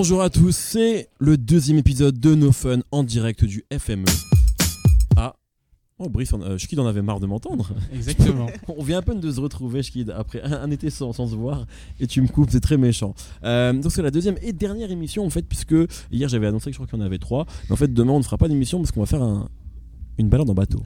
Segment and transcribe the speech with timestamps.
[0.00, 4.06] Bonjour à tous, c'est le deuxième épisode de No Fun en direct du FME.
[5.14, 5.34] Ah,
[5.98, 7.74] oh Brice, on, euh, Schkid en avait marre de m'entendre.
[7.92, 8.46] Exactement.
[8.68, 11.34] On vient à peine de se retrouver, Schkid, après un, un été sans, sans se
[11.34, 11.66] voir,
[12.00, 13.14] et tu me coupes, c'est très méchant.
[13.44, 15.74] Euh, donc c'est la deuxième et dernière émission en fait, puisque
[16.10, 18.12] hier j'avais annoncé que je crois qu'il y en avait trois, mais en fait demain
[18.12, 19.50] on ne fera pas d'émission parce qu'on va faire un,
[20.20, 20.82] une balade en bateau.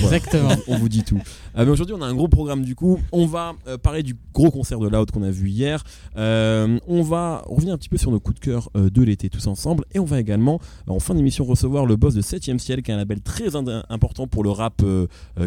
[0.00, 0.16] Voilà.
[0.16, 0.54] Exactement.
[0.68, 1.20] on vous dit tout.
[1.56, 2.98] Euh, mais aujourd'hui, on a un gros programme du coup.
[3.12, 5.84] On va euh, parler du gros concert de Loud qu'on a vu hier.
[6.16, 9.46] Euh, on va revenir un petit peu sur nos coups de cœur de l'été tous
[9.46, 9.84] ensemble.
[9.92, 12.94] Et on va également, en fin d'émission, recevoir le boss de 7ème Ciel, qui est
[12.94, 14.82] un label très important pour le rap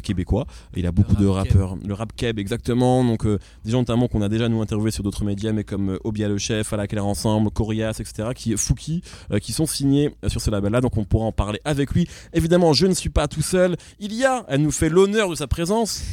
[0.03, 0.45] québécois.
[0.75, 1.77] Il a beaucoup de rap rappeurs.
[1.85, 3.03] Le rap keb, exactement.
[3.03, 6.27] Donc, des gens notamment qu'on a déjà nous interviewé sur d'autres médias, mais comme Obia
[6.27, 9.01] le Chef, À la Claire Ensemble, Corias, etc., qui, Fouki,
[9.41, 10.81] qui sont signés sur ce label-là.
[10.81, 12.07] Donc, on pourra en parler avec lui.
[12.33, 13.75] Évidemment, je ne suis pas tout seul.
[13.99, 16.03] Il y a, elle nous fait l'honneur de sa présence.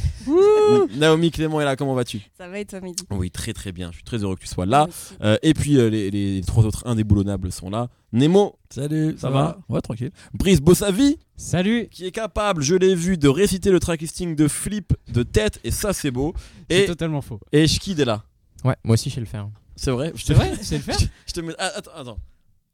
[0.95, 2.21] Naomi Clément est là, comment vas-tu?
[2.37, 3.03] Ça va et toi, Mehdi?
[3.11, 3.89] Oui, très très bien.
[3.91, 4.87] Je suis très heureux que tu sois là.
[5.21, 7.89] Euh, et puis euh, les, les trois autres indéboulonnables sont là.
[8.11, 9.57] Nemo, Salut, Ça va?
[9.69, 10.11] Ouais, tranquille.
[10.33, 11.87] Brice Bossavi, Salut.
[11.91, 15.59] qui est capable, je l'ai vu, de réciter le track listing de Flip de tête,
[15.63, 16.33] et ça c'est beau.
[16.69, 17.39] C'est Et, totalement faux.
[17.51, 18.23] et Schkid est là.
[18.63, 19.47] Ouais, moi aussi je sais le faire.
[19.75, 20.11] C'est vrai?
[20.15, 20.51] Je te- C'est vrai?
[20.61, 20.97] C'est le faire?
[21.27, 21.53] Je te mets.
[21.57, 22.17] ah, attends, attends.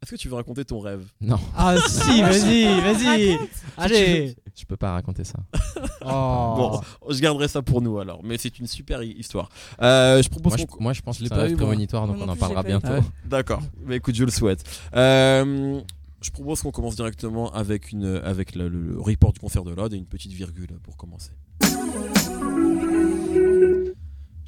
[0.02, 1.04] Est-ce que tu veux raconter ton rêve?
[1.20, 3.38] Non, Ah si, vas-y, vas-y.
[3.78, 4.36] Allez.
[4.58, 5.40] je peux pas raconter ça.
[6.02, 6.54] Oh.
[7.02, 9.50] Bon, je garderai ça pour nous alors, mais c'est une super hi- histoire.
[9.82, 12.28] Euh, je propose Moi je, moi, je pense que c'est un rêve prémonitoire, donc on
[12.30, 12.88] en parlera bientôt.
[12.90, 13.04] Ah ouais.
[13.26, 13.62] D'accord.
[13.86, 14.64] Bah écoute, je le souhaite.
[14.96, 15.82] Euh,
[16.22, 19.72] je propose qu'on commence directement avec, une, avec le, le- le report du concert de
[19.72, 21.32] l'Ode et une petite virgule pour commencer.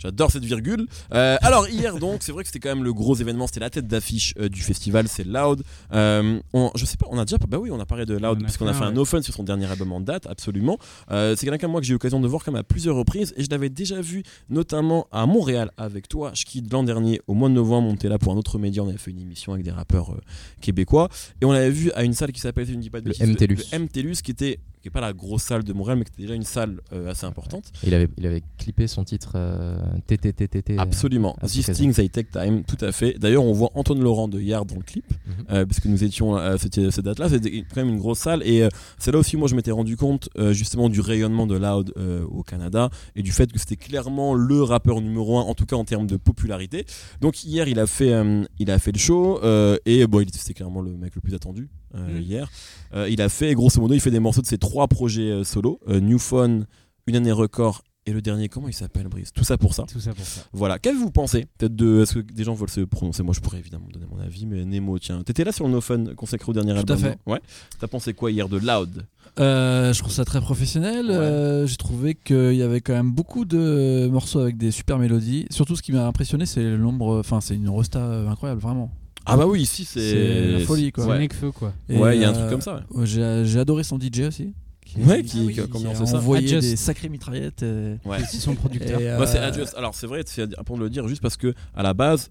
[0.02, 0.88] J'adore cette virgule.
[1.14, 3.70] Euh, alors hier donc, c'est vrai que c'était quand même le gros événement, c'était la
[3.70, 5.64] tête d'affiche euh, du festival, c'est Loud.
[5.94, 8.42] Euh, on, je sais pas, on a déjà, bah oui, on a parlé de Loud
[8.42, 10.78] a puisqu'on a fait un, no fun sur son dernier album en date, absolument.
[11.12, 12.96] Euh, c'est quelqu'un comme moi que j'ai eu l'occasion de voir quand même à plusieurs
[12.96, 17.34] reprises et je l'avais déjà vu notamment à Montréal avec toi, Schkid l'an dernier au
[17.34, 19.54] mois de novembre, on était là pour un autre média, on avait fait une émission
[19.54, 20.22] avec des rappeurs euh,
[20.62, 21.10] québécois
[21.42, 23.12] et on l'avait vu à une salle qui s'appelle, je ne dis pas de Le
[23.12, 23.72] bêtises, MTLUS.
[23.72, 26.22] le MTLUS qui était qui est pas la grosse salle de Montréal mais qui était
[26.24, 27.72] déjà une salle euh, assez importante.
[27.84, 29.78] Il avait, il avait clippé son titre euh,
[30.08, 30.78] TTTTT.
[30.78, 31.36] Absolument.
[31.42, 33.18] à cette These things they take time, tout à fait.
[33.20, 35.06] D'ailleurs, on voit Antoine Laurent de Yard dans le clip,
[35.52, 37.30] euh, parce que nous étions à cette, cette date-là.
[37.30, 38.42] C'était quand même une grosse salle.
[38.44, 41.56] Et euh, c'est là aussi, moi, je m'étais rendu compte euh, justement du rayonnement de
[41.58, 45.54] Loud euh, au Canada et du fait que c'était clairement le rappeur numéro un, en
[45.54, 46.86] tout cas en termes de popularité.
[47.22, 50.54] Donc hier, il a fait, euh, il a fait le show euh, et bon, c'était
[50.54, 52.22] clairement le mec le plus attendu euh, Mhm.
[52.22, 52.52] hier.
[52.94, 55.44] Euh, il a fait, grosso modo, il fait des morceaux de ses trois projets euh,
[55.44, 56.66] solo, euh, New Phone,
[57.08, 59.32] Une année record et le dernier, comment il s'appelle, Brice?
[59.32, 59.84] Tout ça pour ça.
[59.84, 60.42] Tout ça pour ça.
[60.54, 62.02] Voilà, qu'avez-vous pensé Peut-être de.
[62.02, 63.22] Est-ce que des gens veulent se prononcer?
[63.22, 65.22] Moi, je pourrais évidemment donner mon avis, mais Nemo, tiens.
[65.22, 67.18] T'étais là sur le No Fun consacré au dernier Tout album à fait.
[67.28, 67.40] Ouais.
[67.80, 69.06] T'as pensé quoi hier de Loud?
[69.40, 71.06] Euh, je trouve ça très professionnel.
[71.06, 71.16] Ouais.
[71.16, 75.46] Euh, J'ai trouvé qu'il y avait quand même beaucoup de morceaux avec des super mélodies.
[75.52, 77.20] Surtout, ce qui m'a impressionné, c'est le nombre.
[77.20, 78.92] Enfin, c'est une rosta incroyable, vraiment.
[79.26, 80.00] Ah bah oui, ici c'est.
[80.00, 81.04] C'est la folie, quoi.
[81.06, 81.74] C'est Ouais, feu quoi.
[81.90, 82.84] Et, Ouais, il y a un euh, truc comme ça.
[82.92, 83.06] ouais.
[83.06, 84.54] J'ai adoré son DJ aussi.
[84.86, 86.18] Qui, Ouais, qui- qui, qui a qui commencé a ça.
[86.18, 86.70] envoyé Adjust.
[86.72, 87.64] des sacrées mitraillettes.
[87.64, 88.18] euh, Ouais.
[88.30, 89.00] C'est son producteur.
[89.00, 89.74] et, Moi, c'est euh, Adjust.
[89.78, 92.30] Alors, c'est vrai, c'est important de le dire juste parce que, à la base.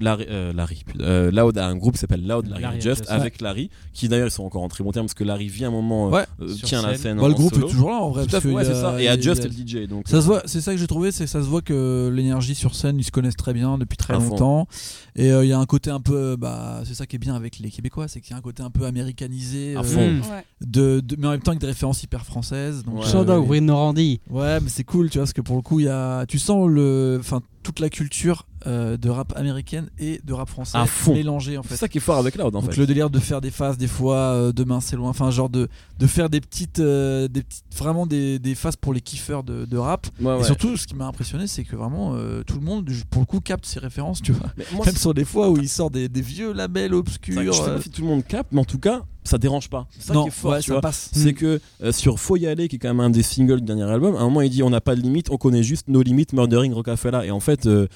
[0.00, 3.70] Larry, euh, Larry, euh, Loud a un groupe qui s'appelle Loud Larry, Adjust, avec Larry
[3.92, 6.08] qui d'ailleurs ils sont encore en très bon terme parce que Larry vient un moment
[6.08, 6.26] euh, Ouais.
[6.40, 7.16] euh, tient la scène.
[7.18, 7.66] bah, le en groupe solo.
[7.66, 8.22] est toujours là en vrai.
[8.24, 10.08] Tout à parce fait, que ouais, a- ça et Adjust est a- le DJ donc
[10.08, 12.54] Ça se voit, c'est ça que j'ai trouvé, c'est que ça se voit que l'énergie
[12.54, 14.30] sur scène, ils se connaissent très bien depuis très À fond.
[14.30, 14.68] longtemps.
[15.16, 17.36] Et euh, il y a un côté un peu, bah, c'est ça qui est bien
[17.36, 20.00] avec les Québécois, c'est qu'il y a un côté un peu américanisé, À euh, fond.
[20.00, 20.44] Ouais.
[20.66, 22.82] de, de- mais en même temps avec des références hyper françaises.
[22.84, 23.06] Donc, Ouais.
[23.06, 24.20] euh, Shout out Norandi.
[24.30, 26.38] ouais, mais c'est cool, tu vois, parce que pour le coup, il y a, tu
[26.38, 31.58] sens le, enfin, toute la culture euh, de rap américaine et de rap français mélangée
[31.58, 31.76] en c'est fait.
[31.76, 32.76] ça qui est fort avec Loud en Donc fait.
[32.76, 35.68] le délire de faire des phases des fois euh, demain c'est loin enfin genre de,
[35.98, 39.64] de faire des petites euh, des petites vraiment des, des phases pour les kiffeurs de,
[39.64, 40.44] de rap Ouais, et ouais.
[40.44, 43.40] surtout ce qui m'a impressionné c'est que vraiment euh, tout le monde pour le coup
[43.40, 46.08] capte ses références tu vois Mais moi, même sur des fois où il sort des,
[46.08, 48.60] des vieux labels c'est obscurs que je sais pas si tout le monde capte mais
[48.60, 50.72] en tout cas ça dérange pas c'est ça non qui est fort ouais, tu ça
[50.74, 50.80] vois.
[50.82, 53.60] passe c'est que euh, sur Faut y aller, qui est quand même un des singles
[53.60, 55.62] du dernier album, à un moment il dit on n'a pas de limite, on connaît
[55.62, 57.20] juste nos limites, Murdering Rockefeller.
[57.26, 57.86] Et en fait, euh,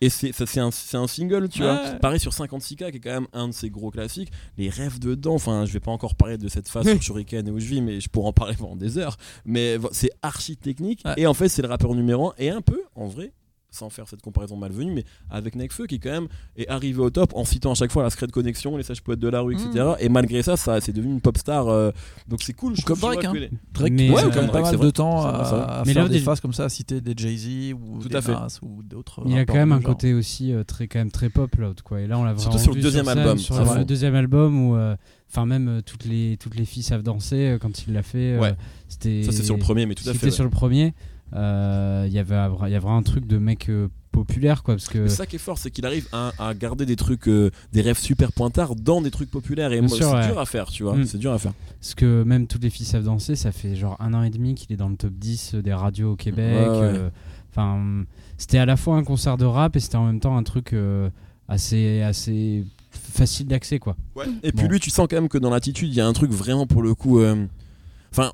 [0.00, 1.66] et c'est un, un single, tu Ouais.
[1.68, 1.90] vois.
[2.00, 4.30] Pareil sur 56K, qui est quand même un de ses gros classiques.
[4.56, 7.58] Les rêves dedans, enfin, je vais pas encore parler de cette phase sur Shuriken où
[7.58, 9.16] je vis, mais je pourrais en parler pendant des heures.
[9.44, 11.02] Mais c'est archi technique.
[11.04, 11.14] Ouais.
[11.16, 12.34] Et en fait, c'est le rappeur numéro un.
[12.38, 13.32] Et un peu, en vrai,
[13.70, 17.32] sans faire cette comparaison malvenue, mais avec Nekfeu qui quand même est arrivé au top
[17.34, 19.68] en citant à chaque fois la Secret Connexion, les sages poètes de la rue, etc.
[19.74, 19.94] Mm.
[20.00, 21.68] Et malgré ça, ça c'est devenu une pop star.
[21.68, 21.90] euh,
[22.28, 22.74] donc c'est cool.
[22.76, 23.32] Je Comme Drake, hein.
[23.34, 25.28] les- Drake Mais, qui Ouais, a comme quand même Drake, pas mal de temps à,
[25.28, 28.08] à Mais faire là, des des- phases comme ça à citer des Jay-Z ou Tout
[28.08, 28.32] des à fait.
[28.32, 29.92] Nas ou d'autres Il y a quand même un genre.
[29.92, 32.00] côté aussi euh, très quand même très pop Loud quoi.
[32.00, 33.82] Et là on l'a Surtout vraiment sur le deuxième album, sur le fond.
[33.82, 34.96] deuxième album où euh,
[35.30, 38.32] enfin même euh, toutes les toutes les filles savent danser euh, quand il l'a fait.
[38.36, 38.54] euh, Ouais.
[38.88, 40.12] C'était Ça c'est sur le premier, mais tout à fait.
[40.14, 40.30] C'était ouais.
[40.32, 40.94] sur le premier.
[41.34, 42.36] Euh, Il y avait
[42.66, 45.36] il y avait un truc de mec euh, populaire quoi parce que Mais ça qui
[45.36, 48.74] est fort, c'est qu'il arrive à, à garder des trucs, euh, des rêves super pointards
[48.74, 49.72] dans des trucs populaires.
[49.72, 50.26] Et Bien moi, sûr, c'est ouais.
[50.28, 50.96] dur à faire, tu vois.
[50.96, 51.04] Mm.
[51.04, 51.52] C'est dur à faire.
[51.80, 54.54] parce que même toutes les filles savent danser ça fait genre un an et demi
[54.54, 56.80] qu'il est dans le top 10 des radios au Québec Ouais, ouais.
[56.82, 57.10] euh,
[57.50, 58.04] enfin
[58.38, 60.72] c'était à la fois un concert de rap et c'était en même temps un truc
[60.72, 61.10] euh,
[61.48, 63.96] assez assez facile d'accès quoi
[64.42, 66.30] Et puis lui, tu sens quand même que dans l'attitude, il y a un truc
[66.32, 67.20] vraiment pour le coup.
[67.20, 67.46] euh,
[68.10, 68.32] Enfin,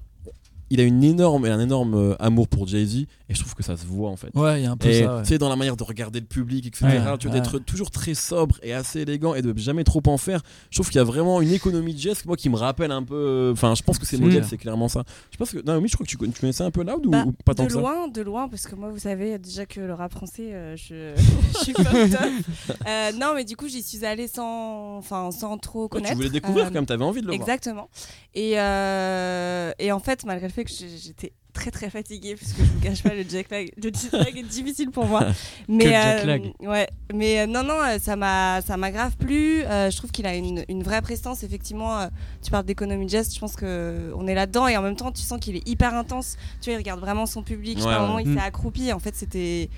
[0.71, 3.07] il a une énorme, un énorme euh, amour pour Jay-Z.
[3.29, 4.29] Et je trouve que ça se voit en fait.
[4.35, 5.17] Ouais, il y a un peu Et ça.
[5.17, 5.23] ouais.
[5.23, 6.85] tu sais, dans la manière de regarder le public, etc.
[6.85, 10.43] Ouais, tu d'être toujours très sobre et assez élégant et de jamais trop en faire.
[10.71, 13.03] Je trouve qu'il y a vraiment une économie de gestes, moi, qui me rappelle un
[13.03, 13.15] peu.
[13.15, 14.25] euh, Enfin, je pense que c'est Mm.
[14.25, 15.05] modèle, c'est clairement ça.
[15.31, 15.59] Je pense que.
[15.65, 17.33] Non, mais je crois que tu, connais- tu connaissais un peu Loud ou, Bah, ou
[17.33, 19.81] pas tant de que ça loin, de loin, parce que moi, vous savez déjà que
[19.81, 21.15] le rap français, euh, je,
[21.59, 22.21] je suis pas top.
[22.87, 26.11] Euh, non, mais du coup, j'y suis allée sans, enfin, sans trop Ouais, connaître.
[26.11, 27.41] tu voulais découvrir Euh, quand même, t'avais envie de le voir.
[27.49, 27.89] Exactement.
[28.35, 32.63] Et, euh, et en fait, malgré le fait que j'étais très très fatiguée, puisque je
[32.65, 35.25] vous cache pas, le jet lag, le jet lag est difficile pour moi.
[35.69, 36.53] Mais jet lag.
[36.61, 39.63] ouais, mais euh, non non, euh, ça m'a ça m'a grave plu.
[39.65, 41.43] Euh, je trouve qu'il a une, une vraie prestance.
[41.45, 42.07] Effectivement, euh,
[42.43, 45.23] tu parles d'économie geste, je pense que on est là-dedans et en même temps, tu
[45.23, 46.37] sens qu'il est hyper intense.
[46.61, 47.79] Tu vois, il regarde vraiment son public.
[47.79, 48.35] Ouais, à un moment, il Mm.
[48.39, 48.93] s'est accroupi.
[48.93, 49.71] En fait, c'était,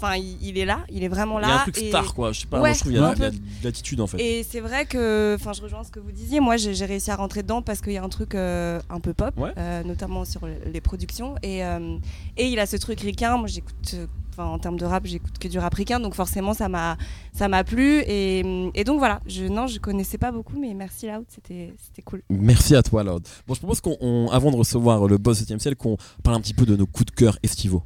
[0.00, 1.48] enfin, il, il est là, il est vraiment Il là.
[1.48, 2.32] y a un truc et- star, quoi.
[2.32, 3.36] Je sais pas, Ouais, moi, je trouve qu'il y, a- un il y a peu.
[3.36, 4.18] de l'attitude en fait.
[4.20, 6.40] et c'est vrai que, enfin, je rejoins ce que vous disiez.
[6.40, 9.12] Moi, j'ai réussi à rentrer dedans parce qu'il y a un truc euh, un peu
[9.14, 9.52] pop, Ouais.
[9.58, 11.34] euh, notamment sur le- les productions.
[11.42, 11.96] Et, euh,
[12.36, 13.36] et il a ce truc ricain.
[13.36, 13.96] Moi, j'écoute,
[14.30, 15.98] enfin, en termes de rap, j'écoute que du rap ricain.
[16.00, 16.96] Donc forcément, ça m'a,
[17.32, 18.00] ça m'a plu.
[18.06, 19.20] Et, et donc voilà.
[19.26, 22.22] Je, non, je connaissais pas beaucoup, mais merci Loud, c'était, c'était cool.
[22.30, 23.26] Merci à toi, Loud.
[23.46, 26.40] Bon, je propose qu'on, on- avant de recevoir le boss 7ème ciel, qu'on parle un
[26.40, 27.82] petit peu de nos coups de cœur estivaux.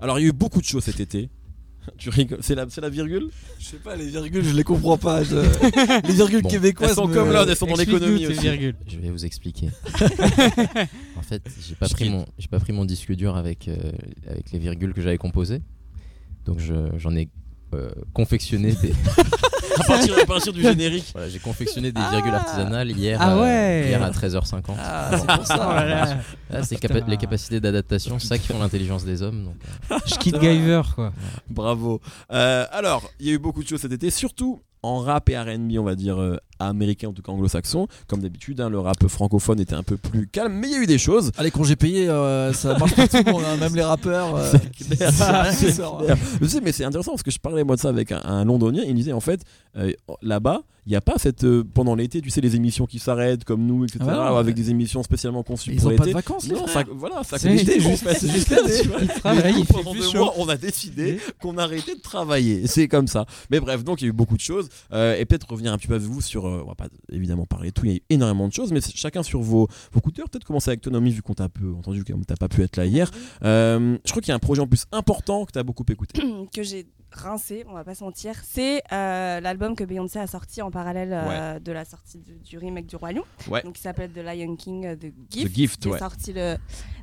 [0.00, 1.28] Alors, il y a eu beaucoup de choses cet été.
[1.96, 4.98] Tu rigoles, c'est la, c'est la virgule Je sais pas, les virgules, je les comprends
[4.98, 5.22] pas.
[5.24, 5.36] je-
[6.06, 6.48] Les virgules Bon.
[6.50, 6.90] québécoises.
[6.90, 8.40] Elles sont me- comme Loud, elles sont dans Explique-nous l'économie tes aussi.
[8.42, 8.74] virgules.
[8.86, 9.70] Je vais vous expliquer.
[11.16, 12.12] en fait, j'ai pas Je pris quitte.
[12.12, 13.76] mon, j'ai pas pris mon disque dur avec euh,
[14.28, 15.62] avec les virgules que j'avais composées.
[16.44, 17.30] Donc je- j'en ai
[17.74, 18.92] euh, confectionné des,
[19.80, 21.06] à, partir, à partir du générique.
[21.12, 23.88] voilà, j'ai confectionné des virgules artisanales hier, Ah euh, ouais.
[23.88, 24.62] hier à 13h50.
[24.78, 25.56] Ah, c'est pour Oh ça.
[25.56, 26.16] là là.
[26.52, 29.44] Ah, c'est capa- les capacités d'adaptation, c'est ça qui font l'intelligence des hommes.
[29.44, 29.56] Donc,
[29.90, 31.12] euh, Je quitte Giver quoi.
[31.50, 32.00] Bravo.
[32.32, 35.38] Euh, alors, il y a eu beaucoup de choses cet été, surtout en rap et
[35.38, 37.88] RB, on va dire euh, américain, en tout cas anglo-saxon.
[38.06, 40.82] Comme d'habitude, hein, le rap francophone était un peu plus calme, mais il y a
[40.82, 41.30] eu des choses.
[41.36, 44.36] Ah, les congés payés, euh, ça marche pour tout le monde, hein, même les rappeurs.
[44.36, 45.12] euh, C'est clair.
[45.98, 46.16] clair.
[46.40, 48.44] Je sais, mais c'est intéressant parce que je parlais moi de ça avec un, un
[48.44, 48.82] londonien.
[48.84, 49.40] Il me disait en fait,
[49.76, 49.92] euh,
[50.22, 51.44] là-bas, il n'y a pas cette.
[51.44, 54.00] euh, pendant l'été, tu sais, les émissions qui s'arrêtent comme nous, etc.
[54.08, 54.38] Ah ouais.
[54.40, 56.14] avec des émissions spécialement conçues Ils pour ont pas de l'été.
[56.14, 56.86] vacances, les Non, frères.
[56.86, 59.62] ça, voilà, ça C'est l'été, juste- c'est juste l'été, l'été.
[60.10, 62.66] tu on a décidé qu'on arrêtait de travailler.
[62.66, 63.26] C'est comme ça.
[63.50, 64.68] Mais bref, donc il y a eu beaucoup de choses.
[64.92, 66.46] Euh, et peut-être revenir un petit peu avec vous sur.
[66.46, 68.72] euh, on va pas évidemment parler de tout, il y a eu énormément de choses,
[68.72, 70.30] mais chacun sur vos, vos coups de cœur.
[70.30, 72.86] Peut-être commencer avec Tonomi, vu qu'on t'a peu entendu, comme t'as pas pu être là
[72.86, 73.10] hier.
[73.44, 76.20] Euh, je crois qu'il y a un projet en plus important que t'as beaucoup écouté.
[76.54, 76.86] que j'ai
[77.18, 81.10] rincé, on va pas se mentir, c'est euh, l'album que Beyoncé a sorti en parallèle
[81.12, 83.24] euh, de la sortie du, du remake du Roi Lion.
[83.48, 83.62] Ouais.
[83.62, 85.52] Donc il s'appelle The Lion King euh, The Gift.
[85.52, 85.96] The Gift, qui ouais.
[85.96, 86.56] est sorti le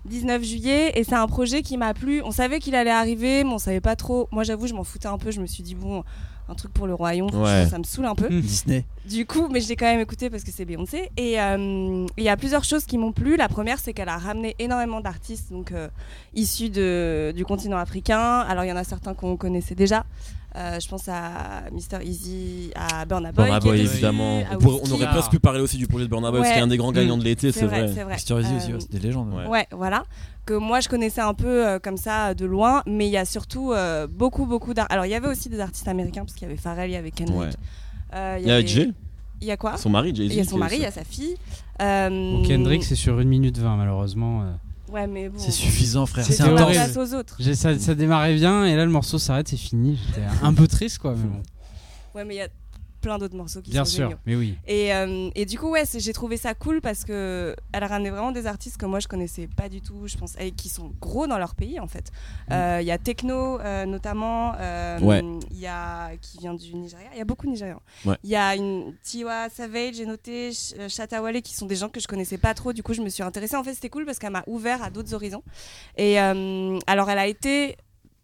[0.06, 2.22] 19 juillet et c'est un projet qui m'a plu.
[2.24, 4.28] On savait qu'il allait arriver, mais on savait pas trop.
[4.32, 5.32] Moi j'avoue, je m'en foutais un peu.
[5.32, 6.04] Je me suis dit bon,
[6.48, 7.68] un truc pour le royaume, Ouais.
[7.70, 8.30] ça me saule un peu.
[8.42, 8.86] Disney.
[9.10, 11.10] Du coup, mais je l'ai quand même écouté parce que c'est Beyoncé.
[11.18, 13.36] Et euh, il y a plusieurs choses qui m'ont plu.
[13.36, 15.88] La première, c'est qu'elle a ramené énormément d'artistes donc euh,
[16.36, 18.40] issus de, du continent africain.
[18.42, 20.06] Alors il y en a certains qu'on connaissait déjà.
[20.56, 23.46] Euh, je pense à Mr Easy, à Burna Boy.
[23.46, 24.40] Burna qui Boy, évidemment.
[24.52, 24.94] On, pourrait- on Wizkid.
[24.94, 26.54] aurait presque pu parler aussi du projet de Burna Boy, parce Ouais.
[26.54, 27.88] qu'il est un des grands gagnants de l'été, c'est vrai.
[27.88, 28.06] vrai.
[28.06, 28.40] Mr.
[28.40, 29.34] Easy aussi, Euh, ouais, c'est des légendes.
[29.34, 29.48] ouais.
[29.48, 30.04] Ouais, voilà.
[30.46, 33.26] Que moi je connaissais un peu euh, comme ça de loin, mais il y a
[33.26, 34.94] surtout euh, beaucoup, beaucoup d'artistes.
[34.94, 36.98] Alors il y avait aussi des artistes américains, parce qu'il y avait Pharrell, il y
[36.98, 37.38] avait Kendrick.
[37.38, 37.50] Ouais.
[38.14, 38.90] Euh, Il y a avait- Jay,
[39.42, 39.76] Il y a quoi?
[39.76, 40.32] Son mari, Jay-Z.
[40.32, 41.36] Il y a qui son mari, il y a sa fille.
[41.82, 44.44] Euh, Bon, Kendrick c'est sur 1 minute 20 malheureusement.
[44.92, 45.40] Ouais, mais bon.
[45.40, 46.26] C'est suffisant, frère.
[46.26, 46.72] C'est horrible.
[46.72, 47.36] place aux autres.
[47.40, 49.98] J'ai- Ça, ça démarrait bien et là le morceau s'arrête, c'est fini.
[50.08, 51.16] J'étais un peu triste quoi.
[51.18, 51.42] Mais bon.
[52.14, 52.48] Ouais, mais il y a
[53.06, 54.20] plein d'autres morceaux qui Bien sont sûr, géniaux.
[54.26, 54.58] mais oui.
[54.68, 58.10] Et, euh, et du coup, ouais, j'ai trouvé ça cool parce que elle a ramené
[58.10, 60.92] vraiment des artistes que moi je connaissais pas du tout, je pense, et qui sont
[61.00, 62.12] gros dans leur pays en fait.
[62.52, 65.24] Euh, Il y a Techno euh, notamment, euh, Ouais.
[65.52, 67.82] il y a qui vient du Nigeria, il y a beaucoup de Nigérians.
[68.06, 68.18] Il Ouais.
[68.24, 72.08] y a une Tiwa Savage, j'ai noté, Ch- euh, qui sont des gens que je
[72.08, 73.56] connaissais pas trop, du coup je me suis intéressée.
[73.56, 75.44] En fait, c'était cool parce qu'elle m'a ouvert à d'autres horizons.
[75.98, 77.78] Et euh, alors, elle a été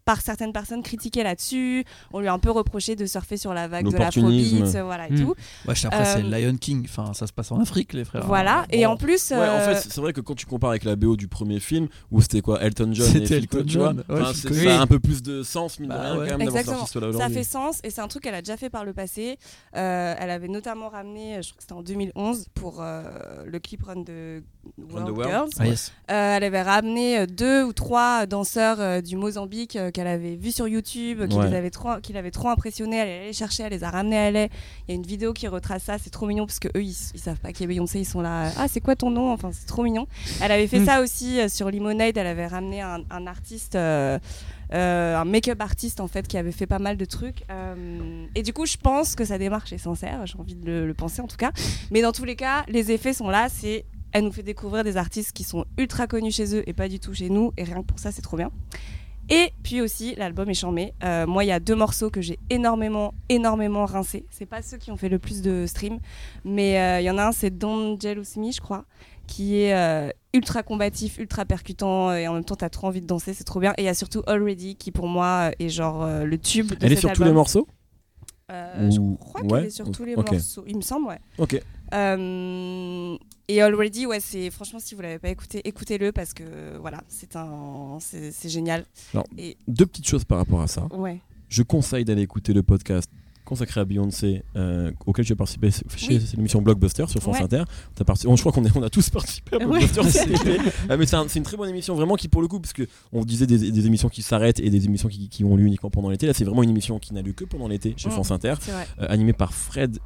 [0.04, 1.84] par certaines personnes critiquée là-dessus.
[2.12, 4.58] On lui a un peu reproché de surfer sur la vague de L'opportunisme.
[4.60, 5.24] l'afrobeat, euh, voilà et Mm.
[5.24, 5.34] tout.
[5.68, 6.84] Wesh, après, c'est Euh, Lion King.
[6.84, 8.26] Enfin, ça se passe en Afrique, les frères.
[8.26, 8.92] Voilà, et bon.
[8.92, 11.16] en plus, Ouais, en euh, fait, c'est vrai que quand tu compares avec la BO
[11.16, 14.04] du premier film, où c'était quoi Elton John et C'était Phil Collins, Elton John.
[14.08, 16.28] Ouais, enfin, ça a un peu plus de sens, mine de Bah rien, ouais.
[16.28, 16.76] quand même, Exactement.
[16.78, 19.38] artiste-là ça fait sens et c'est un truc qu'elle a déjà fait par le passé.
[19.76, 23.02] Euh, elle avait notamment ramené, je crois que c'était en 2011, pour euh,
[23.46, 24.42] le clip run de
[24.78, 25.30] World World.
[25.30, 25.50] Girls.
[25.58, 25.92] Ah, yes.
[26.10, 30.36] Euh, elle avait ramené euh, deux ou trois danseurs euh, du Mozambique euh, qu'elle avait
[30.36, 31.48] vus sur YouTube, qui, Ouais.
[31.50, 32.96] les avait trop, qui l'avaient trop impressionné.
[32.96, 34.44] Elle est allée les chercher, elle les a ramenés à LA.
[34.44, 34.48] Il
[34.88, 37.20] y a une vidéo qui retrace ça, c'est trop mignon parce que eux ils, ils
[37.20, 38.46] savent pas qui est Beyoncé, ils sont là.
[38.46, 39.32] euh, Ah, c'est quoi ton nom?
[39.32, 40.06] Enfin, c'est trop mignon.
[40.40, 40.86] Elle avait fait Mm.
[40.86, 42.16] ça aussi euh, sur Lemonade.
[42.16, 43.74] Elle avait ramené un, un artiste.
[43.74, 44.18] euh,
[44.72, 48.42] euh, un make-up artiste en fait qui avait fait pas mal de trucs Euh, et
[48.42, 51.20] du coup je pense que sa démarche est sincère j'ai envie de le, le penser
[51.20, 51.50] en tout cas
[51.90, 54.96] mais dans tous les cas les effets sont là c'est elle nous fait découvrir des
[54.96, 57.82] artistes qui sont ultra connus chez eux et pas du tout chez nous et rien
[57.82, 58.50] que pour ça c'est trop bien.
[59.28, 60.94] Et puis aussi l'album est charmé.
[61.04, 64.76] Euh, moi il y a deux morceaux que j'ai énormément énormément rincé c'est pas ceux
[64.76, 65.98] qui ont fait le plus de streams
[66.44, 68.84] mais euh, il y en a un c'est Don't Jealous Me je crois
[69.26, 73.06] qui est euh, ultra combatif, ultra percutant et en même temps t'as trop envie de
[73.06, 73.72] danser, c'est trop bien.
[73.78, 76.92] Et il y a surtout Already qui pour moi est genre le tube de Elle
[76.92, 77.66] est sur tous les morceaux?
[78.50, 81.18] Je crois ouais, qu'elle est sur tous les morceaux, il me semble, ouais.
[81.38, 81.58] Ok.
[81.94, 83.16] Euh,
[83.48, 86.44] et Already, ouais, c'est franchement si vous l'avez pas écouté, écoutez-le parce que
[86.80, 88.84] voilà, c'est un, c'est génial.
[89.14, 90.86] Alors, Et Deux petites choses par rapport à ça.
[90.92, 91.20] ouais.
[91.48, 93.10] Je conseille d'aller écouter le podcast
[93.44, 96.30] consacré à Beyoncé euh, auquel as participé chez Oui.
[96.36, 97.42] l'émission Blockbuster sur France Ouais.
[97.42, 97.64] Inter.
[97.94, 99.58] T'as parti- on- je crois qu'on est- on a tous participé à.
[99.58, 100.30] Blockbuster.
[100.88, 102.72] Ah, mais c'est un- c'est une très bonne émission vraiment qui pour le coup parce
[102.72, 105.66] que on disait des, des émissions qui s'arrêtent et des émissions qui, qui ont lieu
[105.66, 106.26] uniquement pendant l'été.
[106.26, 108.12] Là c'est vraiment une émission qui n'a lieu que pendant l'été chez Mm.
[108.12, 109.98] France Inter, euh, animée par Fred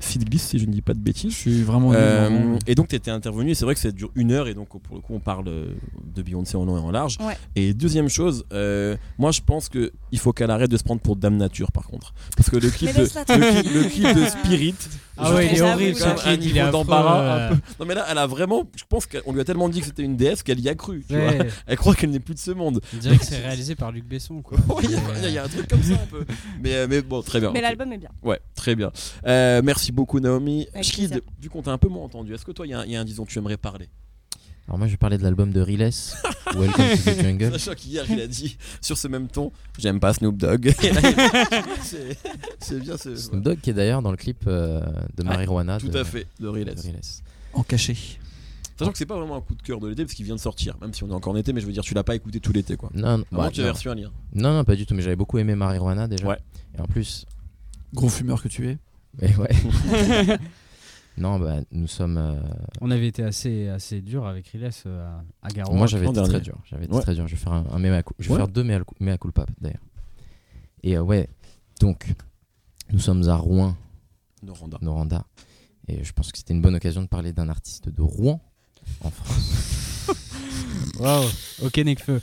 [0.00, 1.34] Fidglis si je ne dis pas de Je bêtises.
[1.34, 1.92] suis vraiment.
[1.94, 4.54] Euh, et donc tu étais intervenu et c'est vrai que ça dure une heure et
[4.54, 5.66] donc pour le coup on parle euh,
[6.14, 7.16] de Beyoncé en long et en large.
[7.20, 7.36] Ouais.
[7.54, 11.00] Et deuxième chose, euh, moi je pense que il faut qu'elle arrête de se prendre
[11.00, 14.26] pour Dame Nature par contre, parce que le clip, de, le, clip, le clip de
[14.26, 14.74] Spirit,
[15.16, 17.54] Ah je ouais, il est ça horrible, clip, un il est niveau d'embarras euh.
[17.80, 20.02] Non mais là elle a vraiment, je pense qu'on lui a tellement dit que c'était
[20.02, 21.04] une déesse qu'elle y a cru.
[21.08, 21.26] Tu vois.
[21.28, 22.80] Ouais, Elle croit qu'elle n'est plus de ce monde.
[22.94, 24.58] on dirait que c'est réalisé par Luc Besson quoi.
[24.68, 24.94] Ouais, Il y,
[25.26, 26.24] a- y y un truc comme ça un peu.
[26.62, 27.50] Mais, mais bon, très bien.
[27.52, 28.10] Mais l'album est bien.
[28.22, 28.90] Ouais, très bien.
[29.26, 30.66] Euh, merci beaucoup Naomi.
[30.82, 32.84] Schkid, vu qu'on t'a un peu moins entendu, est-ce que toi il y, a un-
[32.84, 33.88] il y a un disons tu aimerais parler
[34.68, 35.90] Alors moi je vais parler de l'album de Riles,
[36.54, 37.52] Welcome to the Jungle.
[37.58, 40.72] Sachant qu'hier il a dit sur ce même ton, j'aime pas Snoop Dogg.
[42.60, 43.14] C'est bien ce.
[43.16, 44.80] Snoop Dogg qui est d'ailleurs dans le clip euh,
[45.16, 45.78] de Marijuana.
[45.78, 46.72] Tout de- à fait, de Riles.
[46.74, 47.00] de Riles.
[47.52, 47.96] En cachet.
[48.78, 50.40] Sachant que c'est pas vraiment un coup de cœur de l'été parce qu'il vient de
[50.40, 52.14] sortir, même si on est encore en été, mais je veux dire, tu l'as pas
[52.14, 52.90] écouté tout l'été quoi.
[52.92, 53.74] Non, non, Avant bah, tu avais non.
[53.74, 54.10] reçu un lien.
[54.34, 56.26] non, non, pas du tout, mais j'avais beaucoup aimé Marijuana déjà.
[56.26, 56.38] Ouais.
[56.76, 57.24] Et en plus,
[57.94, 58.76] Gros fumeur que tu es.
[59.20, 59.48] Mais ouais.
[61.18, 62.18] non, bah nous sommes.
[62.18, 62.40] euh,
[62.80, 65.74] On avait été assez, assez dur avec Riles euh, à, Garo.
[65.74, 66.34] Moi j'avais l'an été dernier.
[66.34, 66.58] très dur.
[66.64, 67.02] J'avais été Ouais.
[67.02, 67.26] très dur.
[67.26, 68.38] Je vais faire un, un mea cul- Je vais Ouais.
[68.40, 69.80] faire deux mea, cul- mea culpa d'ailleurs.
[70.82, 71.28] Et euh, ouais,
[71.80, 72.12] donc
[72.92, 73.76] nous sommes à Rouen,
[74.42, 74.78] Noranda.
[74.82, 75.24] Noranda.
[75.88, 78.40] Et je pense que c'était une bonne occasion de parler d'un artiste de Rouen
[79.02, 80.06] en France.
[81.00, 81.24] Waouh,
[81.62, 82.20] ok Necfeu.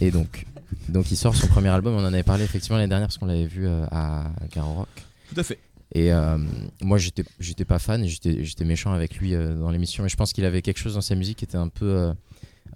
[0.00, 0.46] Et donc,
[0.88, 1.94] donc il sort son premier album.
[1.94, 4.88] On en avait parlé effectivement l'année dernière parce qu'on l'avait vu euh, à Garo Rock.
[5.32, 5.58] Tout à fait.
[5.92, 6.38] Et euh,
[6.82, 10.02] moi, j'étais, j'étais pas fan et j'étais, j'étais méchant avec lui euh, dans l'émission.
[10.04, 12.12] Mais je pense qu'il avait quelque chose dans sa musique qui était un peu euh,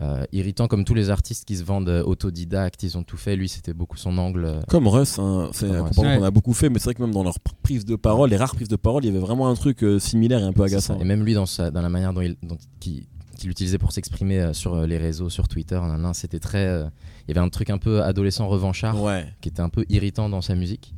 [0.01, 2.83] euh, irritant, comme tous les artistes qui se vendent autodidactes.
[2.83, 3.37] Ils ont tout fait.
[3.37, 4.45] Lui, c'était beaucoup son angle.
[4.47, 5.89] euh, Comme Russ, hein, c'est Comme un Russ.
[5.91, 6.19] comportement Ouais.
[6.19, 8.31] qu'on a beaucoup fait, mais c'est vrai que même dans leurs pr- prises de parole,
[8.31, 10.53] les rares prises de parole, il y avait vraiment un truc euh, similaire et un
[10.53, 10.97] peu agaçant.
[10.97, 11.01] ça.
[11.01, 13.07] Et même lui, dans, sa, dans la manière dont il, dont, qui-
[13.39, 16.67] qu'il utilisait pour s'exprimer euh, sur euh, les réseaux, sur Twitter, nan, nan, c'était très.
[16.67, 16.85] euh,
[17.29, 19.01] il y avait un truc un peu adolescent revanchard.
[19.01, 19.27] Ouais.
[19.41, 20.95] qui était un peu irritant dans sa musique.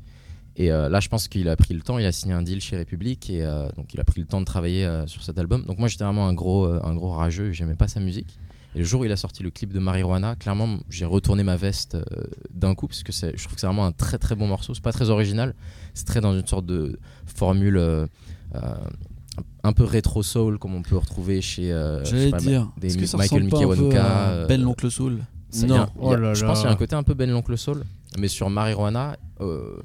[0.59, 2.61] Et euh, là, je pense qu'il a pris le temps, il a signé un deal
[2.63, 5.39] chez Republic et euh, donc il a pris le temps de travailler euh, sur cet
[5.39, 5.65] album.
[5.65, 8.39] Donc moi, j'étais vraiment un gros, euh, un gros rageux, j'aimais pas sa musique.
[8.75, 11.57] Et le jour où il a sorti le clip de Marijuana, clairement, j'ai retourné ma
[11.57, 12.03] veste euh,
[12.55, 14.73] d'un coup parce que je trouve que c'est vraiment un très très bon morceau.
[14.75, 15.55] C'est pas très original,
[15.95, 18.07] c'est très dans une sorte de formule euh,
[18.55, 18.61] euh,
[19.63, 21.71] un peu rétro soul comme on peut retrouver chez.
[21.73, 22.71] euh, J'allais dire.
[22.79, 25.19] des que ça Michael Mickey euh, Ben l'oncle Soul?
[25.67, 25.77] Non.
[25.83, 26.49] a- Oh là je là.
[26.49, 27.83] pense qu'il y a un côté un peu Ben l'oncle Soul,
[28.19, 29.77] mais sur Marijuana, euh,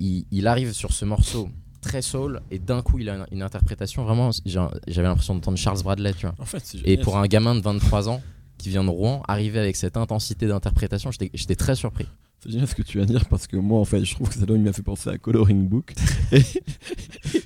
[0.00, 1.48] il, il arrive sur ce morceau
[1.80, 4.30] très soul et d'un coup il a une, une interprétation vraiment.
[4.46, 6.34] J'avais l'impression d'entendre Charles Bradley, tu vois.
[6.38, 7.20] En fait, c'est Et pour ça.
[7.20, 8.22] un gamin de 23 ans
[8.56, 12.06] qui vient de Rouen, arriver avec cette intensité d'interprétation, j'étais très surpris.
[12.42, 14.28] C'est génial ce que tu viens de dire parce que moi en fait je trouve
[14.28, 15.94] que ça il m'a fait penser à Coloring Book
[16.32, 16.42] et,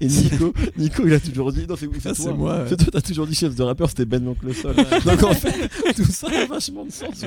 [0.01, 2.77] et Nico Nico il a toujours dit non c'est Ah, c'est toi moi, ouais.
[2.77, 4.75] toi t'as toujours dit chef de rappeur c'était Ben l'oncle Sol
[5.05, 7.23] donc en fait tout ça a vachement de sens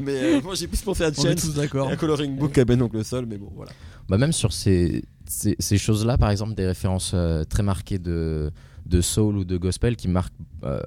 [0.00, 1.88] mais euh, moi j'ai plus pensé à On est Chance tous et d'accord.
[1.90, 3.72] à Coloring Book qu'à Ben l'oncle Sol mais bon voilà
[4.10, 8.50] Bah même sur ces, ces, ces choses-là, par exemple, des références euh, très marquées de,
[8.86, 10.80] de soul ou de gospel qui marquent euh,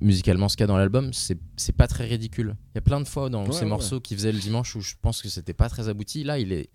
[0.00, 2.56] musicalement ce qu'il y a dans l'album, c'est pas très ridicule.
[2.74, 3.66] Il y a plein de fois dans Ouais, ces ouais.
[3.68, 6.24] morceaux qu'il faisait le dimanche où je pense que c'était pas très abouti.
[6.24, 6.70] Là, il est,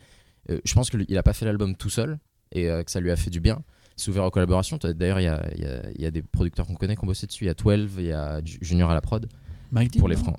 [0.50, 2.20] euh, je pense qu'il a pas fait l'album tout seul
[2.54, 3.62] et euh, que ça lui a fait du bien.
[3.98, 4.78] Il s'est ouvert aux collaborations.
[4.82, 7.04] D'ailleurs, il y a, il y, a, il y a des producteurs qu'on connaît qui
[7.04, 7.44] ont bossé dessus.
[7.44, 9.28] Il y a 12, il y a Ju- Junior à la prod
[9.72, 10.38] Mike Dean pour les francs.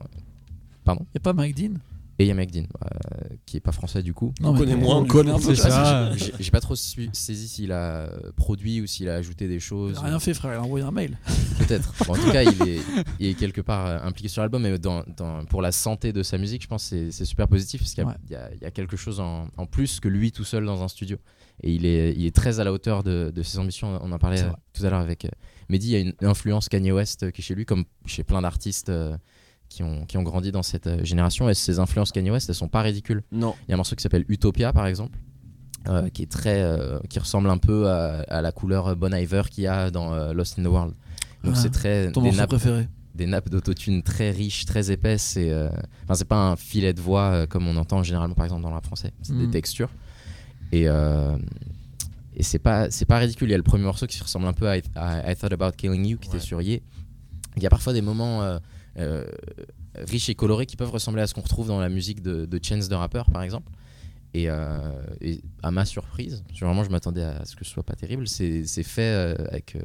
[0.87, 1.75] Y a pas Mike Dean?
[2.19, 4.33] Et Yamek Din, euh, qui est pas français du coup.
[4.41, 6.11] Non, On connaît moins, on connaît un peu ça.
[6.41, 9.99] J'ai pas trop saisi s'il a euh, produit ou s'il a ajouté des Il choses.
[9.99, 10.53] a rien fait, frère.
[10.53, 11.19] Il a envoyé un mail.
[11.59, 11.93] Peut-être.
[12.07, 12.81] Bon, en tout cas, il est,
[13.21, 16.23] il est quelque part euh, impliqué sur l'album, mais dans, dans- pour la santé de
[16.23, 18.17] sa musique, je pense que c'est- super positif parce qu'il y, a- Ouais.
[18.25, 20.65] il y a- il y a quelque chose en, en plus que lui tout seul
[20.65, 21.19] dans un studio.
[21.63, 23.99] Et il est, il est très à la hauteur de, de ses ambitions.
[24.03, 24.43] On en parlait
[24.75, 25.29] tout à l'heure avec euh,
[25.71, 25.89] Mehdi.
[25.89, 28.91] Il y a une influence Kanye West qui est chez lui, comme chez plein d'artistes
[28.91, 29.17] euh,
[29.69, 31.49] qui, ont, qui ont grandi dans cette euh, génération.
[31.49, 33.23] Et ces influences Kanye West, elles sont pas ridicules.
[33.33, 33.55] Non.
[33.67, 35.19] Il y a un morceau qui s'appelle Utopia, par exemple.
[35.89, 39.43] euh, qui est très euh, qui ressemble un peu à, à la couleur Bon Iver
[39.51, 40.95] qu'il y a dans euh, Lost in the World
[41.45, 44.91] donc Ah, c'est très Ton des morceau nappes, préféré des nappes d'autotune très riches très
[44.91, 45.51] épaisses et
[46.03, 48.75] enfin c'est pas un filet de voix comme on entend généralement par exemple dans le
[48.75, 49.51] rap français c'est des Mm.
[49.53, 49.91] textures
[50.73, 50.87] et
[52.37, 54.53] et c'est pas c'est pas ridicule il y a le premier morceau qui ressemble un
[54.53, 56.37] peu à I, à I Thought About Killing You qui Ouais.
[56.37, 56.83] était sur Ye
[57.57, 58.43] il y a parfois des moments
[58.99, 59.25] euh,
[59.95, 62.61] riches et colorés qui peuvent ressembler à ce qu'on retrouve dans la musique de, de
[62.63, 63.71] Chance de rappeur par exemple
[64.35, 64.79] et, euh,
[65.63, 69.03] à ma surprise, vraiment je m'attendais à ce que ce soit pas terrible, c'est fait
[69.03, 69.77] euh, avec,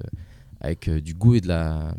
[0.59, 1.95] avec du goût et de la,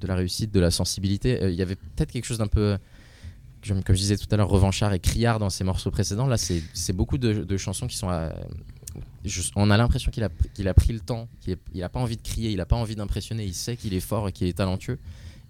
[0.00, 1.38] de la réussite, de la sensibilité.
[1.42, 2.78] Il y avait peut-être quelque chose d'un peu,
[3.68, 6.26] comme, je disais tout à l'heure, revanchard et criard dans ses morceaux précédents.
[6.26, 8.08] Là, c'est beaucoup de, chansons qui sont.
[9.56, 10.30] on a l'impression qu'il a,
[10.70, 12.76] a pris le temps, qu'il est- il a pas envie de crier, il a pas
[12.76, 14.98] envie d'impressionner, il sait qu'il est fort et qu'il est talentueux.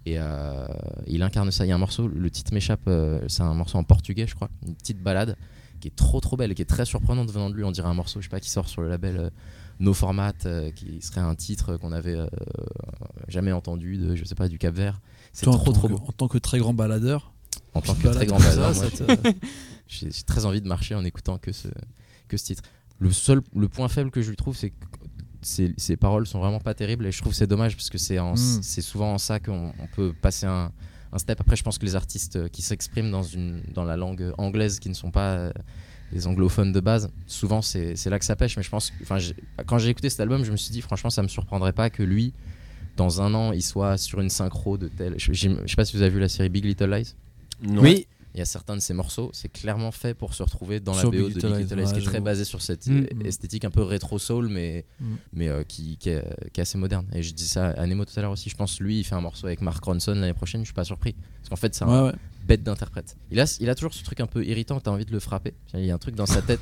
[0.05, 0.65] Et euh,
[1.07, 1.65] il incarne ça.
[1.65, 4.35] Il y a un morceau, le titre m'échappe, euh, c'est un morceau en portugais, je
[4.35, 5.37] crois, une petite balade
[5.79, 7.63] qui est trop trop belle qui est très surprenante venant de lui.
[7.63, 9.29] On dirait un morceau, je sais pas, qui sort sur le label euh,
[9.79, 10.33] No Format,
[10.75, 12.17] qui serait un titre qu'on avait
[13.27, 15.01] jamais entendu de, je sais pas, du Cap Vert.
[15.33, 16.01] C'est trop trop que- beau.
[16.07, 17.33] En tant que très grand baladeur,
[17.73, 18.71] En tant que très grand baladeur,
[19.87, 21.67] j'ai très envie de marcher en écoutant que ce,
[22.27, 22.63] que ce titre.
[22.99, 24.75] Le seul, le point faible que je lui trouve, c'est que
[25.45, 27.97] ses, ses paroles sont vraiment pas terribles et je trouve que c'est dommage parce que
[27.97, 28.35] c'est Mm.
[28.35, 30.71] c'est souvent en ça qu'on on peut passer un,
[31.11, 31.39] un step.
[31.41, 34.79] Après, je pense que les artistes euh, qui s'expriment dans, une, dans la langue anglaise
[34.79, 35.51] qui ne sont pas euh,
[36.11, 38.55] les anglophones de base, souvent c'est c'est là que ça pêche.
[38.57, 39.17] Mais je pense, que- enfin,
[39.65, 42.03] quand j'ai écouté cet album, je me suis dit franchement, ça me surprendrait pas que
[42.03, 42.33] lui,
[42.97, 45.15] dans un an, il soit sur une synchro de tel.
[45.17, 47.15] Je, je sais pas si vous avez vu la série Big Little Lies.
[47.63, 47.81] Non.
[47.81, 50.93] Oui, Il y a certains de ces morceaux, c'est clairement fait pour se retrouver dans
[50.93, 52.97] Sur la BO Big de Big Little qui est très basée sur cette Mm.
[53.03, 55.05] euh, esthétique un peu rétro soul, mais, Mm.
[55.33, 57.05] mais euh, qui, qui, est, qui est assez moderne.
[57.13, 58.49] Et je dis ça à Nemo tout à l'heure aussi.
[58.49, 60.61] Je pense lui, il fait un morceau avec Mark Ronson l'année prochaine.
[60.61, 62.15] Je suis pas surpris parce qu'en fait, c'est un Ouais, ouais.
[62.47, 63.17] bête d'interprète.
[63.29, 64.79] Il a, il a toujours ce truc un peu irritant.
[64.79, 65.53] T'as envie de le frapper.
[65.75, 66.59] Il y a un truc dans sa tête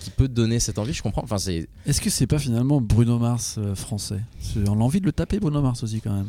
[0.00, 0.92] qui peut te donner cette envie.
[0.92, 1.22] Je comprends.
[1.24, 4.20] Enfin, c'est Est-ce que c'est pas finalement Bruno Mars euh, français?
[4.66, 6.28] On a envie de le taper, Bruno Mars aussi, quand même.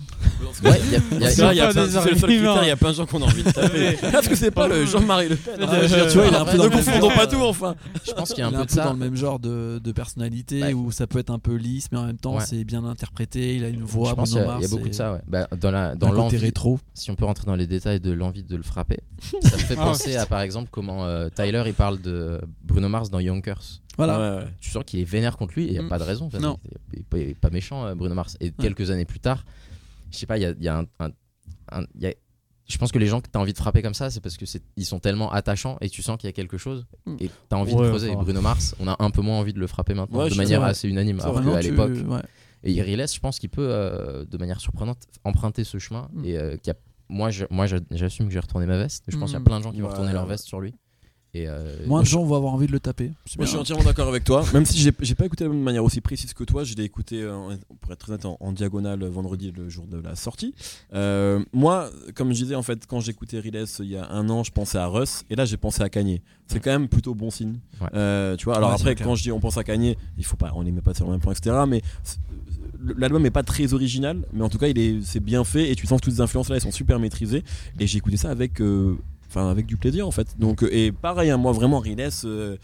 [0.64, 2.16] Ouais, il y a- y Parce y plein- des C'est le seul arguments.
[2.28, 3.86] critère, il y a plein de gens qu'on a envie de taper.
[3.88, 6.34] Est-ce que c'est pas le Jean-Marie Le Pen Je veux dire, tu Tu vois, il
[6.34, 6.58] est en un vrai, peu.
[6.58, 7.76] dans Ne le même confondons genre, pas tout, enfin.
[8.06, 8.84] je pense qu'il y a un Il est peu de ça.
[8.86, 10.74] dans le même genre de, de personnalité Ouais.
[10.74, 12.44] où ça peut être un peu lisse, mais en même temps Ouais.
[12.46, 13.56] c'est bien interprété.
[13.56, 14.10] Il a une voix.
[14.10, 15.14] je pense qu'il y, Bruno a- il y a Mars, beaucoup de et ça.
[15.14, 15.20] Ouais.
[15.28, 16.80] Bah, dans la, un dans côté l'envie, rétro.
[16.94, 19.00] si on peut rentrer dans les détails de l'envie de le frapper,
[19.44, 22.90] ça me fait Ah, penser à par exemple comment euh, Tyler il parle de Bruno
[22.90, 23.82] Mars dans Yonkers.
[23.98, 24.20] Voilà.
[24.20, 24.50] Ouais, ouais.
[24.62, 25.90] Tu sens qu'il est vénère contre lui et il n'y a Mm.
[25.90, 26.26] pas de raison.
[26.26, 26.38] en fait.
[26.40, 26.60] Non.
[26.94, 28.38] Il est pas- il est pas méchant, euh, Bruno Mars.
[28.40, 29.44] Et quelques années plus tard,
[30.12, 30.86] je sais pas, il y a, il y a un.
[31.00, 31.12] un-
[31.72, 32.14] un- il y a-
[32.70, 34.36] je pense que les gens que tu as envie de frapper comme ça, c'est parce
[34.38, 37.16] que c'est- ils sont tellement attachants et tu sens qu'il y a quelque chose Mm.
[37.22, 38.12] et tu as envie Ouais, de creuser.
[38.12, 38.16] Et.
[38.16, 40.64] Bruno Mars, on a un peu moins envie de le frapper maintenant Ouais, de manière
[40.64, 41.20] assez unanime.
[41.22, 42.22] Alors qu'à tu- l'époque, ouais.
[42.64, 46.10] et Irilès, je pense qu'il peut, euh, de manière surprenante, emprunter ce chemin.
[46.14, 46.26] Mm.
[46.26, 49.06] Et euh, qu'il y a- moi, je- moi, j'a- j'assume que j'ai retourné ma veste.
[49.08, 49.44] Je pense qu'il y a Mm.
[49.46, 50.74] plein de gens qui vont retourner leur veste sur lui.
[51.38, 53.12] Et euh, Moins de gens vont avoir envie de le taper.
[53.38, 54.44] Moi, je suis entièrement d'accord avec toi.
[54.54, 57.22] Même si j'ai pas écouté l'album de manière aussi précise que toi, je l'ai écouté,
[57.22, 57.50] euh, en-
[57.82, 60.54] pour être très honnête, en, en diagonale euh, vendredi, le jour de la sortie.
[60.94, 64.44] Euh, moi, comme je disais, en fait, quand j'écoutais Riles il y a un an,
[64.44, 66.22] je pensais à Russ, et là, j'ai pensé à Kanye.
[66.48, 67.56] C'est quand même plutôt bon signe.
[67.82, 67.88] Ouais.
[67.94, 70.38] Euh, tu vois, alors Ouais, après, quand je dis on pense à Kanye, il faut
[70.38, 71.56] pas, on les met pas sur le même point, etc.
[71.68, 71.82] Mais
[72.98, 75.76] l'album est pas très original, mais en tout cas, il est, c'est bien fait, et
[75.76, 77.44] tu sens que toutes ces influences là, elles sont super maîtrisées.
[77.80, 78.62] Et j'ai écouté ça avec.
[78.62, 78.96] euh,
[79.30, 80.28] Enfin, avec du plaisir en fait.
[80.40, 82.58] Donc, euh, et pareil, hein, moi vraiment, Riles, euh, euh,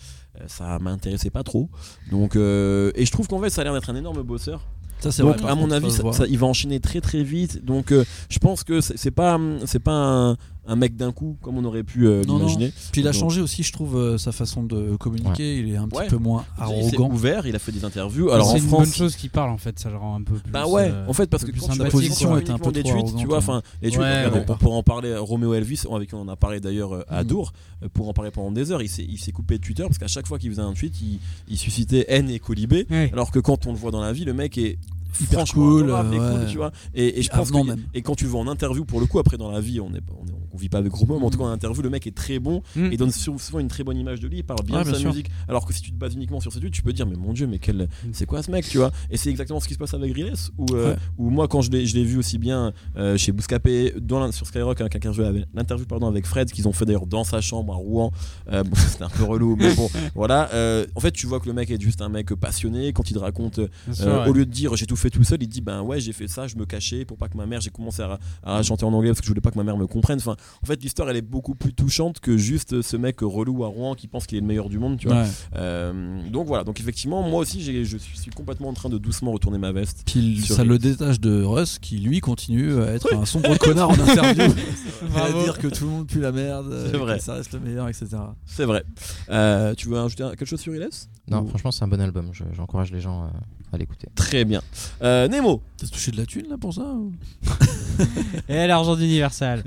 [0.48, 1.70] ça m'intéressait pas trop.
[2.10, 4.62] Donc, euh, et je trouve qu'en fait, ça a l'air d'être un énorme bosseur.
[5.00, 5.52] Ça, c'est Donc, vrai.
[5.52, 7.66] à mon contre, avis, ça- ça- il va enchaîner très très vite.
[7.66, 11.12] Donc, euh, je pense que c'est c'est pas, hum, c'est pas un, un mec d'un
[11.12, 12.72] coup comme on aurait pu euh, l'imaginer.
[12.92, 15.58] Puis il a Donc- changé aussi, je trouve, euh, sa façon de communiquer.
[15.60, 16.08] Il est un petit Ouais.
[16.08, 17.10] peu moins Il arrogant.
[17.12, 18.30] ouvert, il a fait des interviews.
[18.32, 20.24] Alors en c'est une France, bonne chose qu'il parle en fait, ça le rend un
[20.24, 20.52] peu plus.
[20.52, 23.02] Bah ouais, euh, en fait, parce que quand tu position était un peu des trop
[23.02, 24.46] tweets, tu vois, enfin, les tweets, Ouais, regarde, ouais.
[24.50, 27.28] on pourra en parler, Roméo Elvis, avec qui on en a parlé d'ailleurs à Mhm.
[27.30, 27.54] Dour,
[27.94, 30.08] pour en parler pendant des heures, il s'est il s'est coupé de Twitter parce qu'à
[30.08, 32.86] chaque fois qu'il faisait un tweet, il, il suscitait haine et colibé.
[32.90, 33.10] Ouais.
[33.14, 34.78] Alors que quand on le voit dans la vie, le mec est
[35.22, 36.46] Hyper franchement cool, adorable euh, cool, ouais.
[36.52, 36.72] tu vois.
[36.94, 37.80] Et, et je pense que même.
[37.94, 40.02] et quand tu vois en interview pour le coup après dans la vie, on est
[40.12, 41.82] on, est- on on vit pas avec gros mots, mais en tout cas en interview,
[41.82, 42.92] le mec est très bon Mm.
[42.92, 44.38] et donne sou- souvent une très bonne image de lui.
[44.38, 45.10] Il parle bien Ouais, de bien sa sûr.
[45.10, 45.32] musique.
[45.48, 47.48] Alors que si tu te bases uniquement sur ses tu peux dire, mais mon dieu,
[47.48, 48.92] mais quel, c'est quoi ce mec, tu vois?
[49.10, 50.98] Et c'est exactement ce qui se passe avec Riles, où, euh, Ouais.
[51.18, 54.32] où moi, quand je l'ai, je l'ai vu aussi bien euh, chez Bouscapé, dans la-
[54.32, 57.42] sur Skyrock, avec l'interview avec, l'interview, pardon, avec Fred, qu'ils ont fait d'ailleurs dans sa
[57.42, 58.12] chambre à Rouen.
[58.52, 60.50] Euh, bon, c'était un peu relou, mais bon, voilà.
[60.54, 62.94] Euh, en fait, tu vois que le mec est juste un mec passionné.
[62.94, 64.30] Quand il te raconte, Bien sûr, ouais.
[64.30, 66.28] au lieu de dire j'ai tout fait tout seul, il dit ben ouais, j'ai fait
[66.28, 68.94] ça, je me cachais pour pas que ma mère, j'ai commencé à, à chanter en
[68.94, 70.18] anglais parce que je voulais pas que ma mère me comprenne.
[70.20, 73.68] Enfin, en fait, l'histoire elle est beaucoup plus touchante que juste ce mec relou à
[73.68, 75.22] Rouen qui pense qu'il est le meilleur du monde, tu vois.
[75.24, 75.28] Ouais.
[75.56, 79.58] Euh, donc voilà, donc effectivement, moi aussi, je suis complètement en train de doucement retourner
[79.58, 80.04] ma veste.
[80.06, 83.94] Puis ça le détache de Russ qui lui continue à être un sombre connard en
[84.00, 84.44] interview
[85.16, 87.18] et à dire que tout le monde pue la merde, euh, C'est vrai.
[87.18, 88.08] que ça reste le meilleur, etc.
[88.46, 88.84] C'est vrai.
[89.30, 90.88] Euh, tu veux ajouter quelque chose sur Iles?
[91.28, 92.30] Non, Ou- franchement, c'est un bon album.
[92.34, 93.28] Je- J'encourage les gens euh,
[93.74, 94.08] à l'écouter.
[94.16, 94.62] Très bien.
[95.02, 97.12] Euh, Nemo, T'as touché de la thune là pour ça ou
[98.50, 99.64] Et l'argent d'Universal.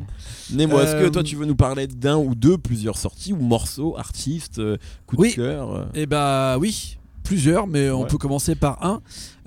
[0.53, 3.37] Nemo, est-ce que Euh, toi tu veux nous parler d'un ou deux, plusieurs sorties ou
[3.40, 5.31] morceaux, artistes, euh, coup Oui.
[5.31, 8.07] de cœur euh Eh bah oui, plusieurs, mais on Ouais.
[8.09, 9.01] peut commencer par un.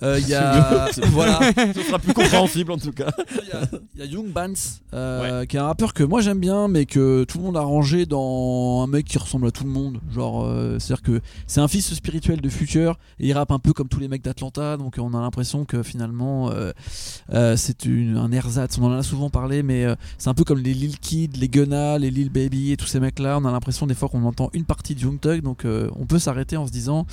[0.03, 1.39] Euh, Il y a voilà,
[1.75, 3.11] Ce sera plus compréhensible en tout cas.
[3.41, 4.53] il y a- Young Bans,
[4.93, 7.61] euh, qui est un rappeur que moi j'aime bien, mais que tout le monde a
[7.61, 9.99] rangé dans un mec qui ressemble à tout le monde.
[10.13, 13.73] Genre, euh, c'est-à-dire que c'est un fils spirituel de Future, et il rappe un peu
[13.73, 16.49] comme tous les mecs d'Atlanta, donc on a l'impression que finalement
[17.55, 18.77] c'est un ersatz.
[18.79, 19.85] On en a souvent parlé, mais
[20.17, 22.99] c'est un peu comme les Lil Kid, les Gunna, les Lil Baby et tous ces
[22.99, 23.37] mecs-là.
[23.41, 26.19] On a l'impression des fois qu'on entend une partie de Young Thug, donc on peut
[26.19, 27.05] s'arrêter en se disant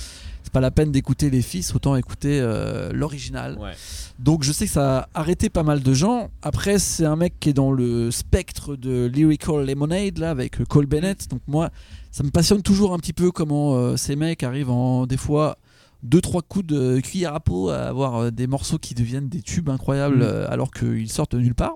[0.43, 2.39] c'est pas la peine d'écouter les fils, autant écouter
[2.77, 3.57] euh, l'original.
[3.59, 3.73] Ouais.
[4.19, 6.29] Donc je sais que ça a arrêté pas mal de gens.
[6.41, 10.85] Après, c'est un mec qui est dans le spectre de Lyrical Lemonade, là, avec Cole
[10.85, 11.29] Bennett.
[11.29, 11.69] Donc moi,
[12.11, 15.57] ça me passionne toujours un petit peu comment euh, ces mecs arrivent en, des fois,
[16.03, 19.41] deux trois coups de cuillère à peau à avoir euh, des morceaux qui deviennent des
[19.41, 20.51] tubes incroyables Mm.
[20.51, 21.75] alors qu'ils sortent de nulle part.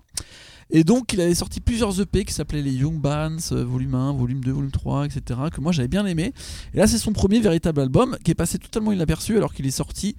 [0.74, 4.42] Et donc il avait sorti plusieurs EP qui s'appelaient les Young Bands, volume 1, volume
[4.42, 5.40] 2, volume 3, etc.
[5.52, 6.34] que moi j'avais bien aimé.
[6.74, 9.72] Et là c'est son premier véritable album qui est passé totalement inaperçu alors qu'il est
[9.72, 10.16] sorti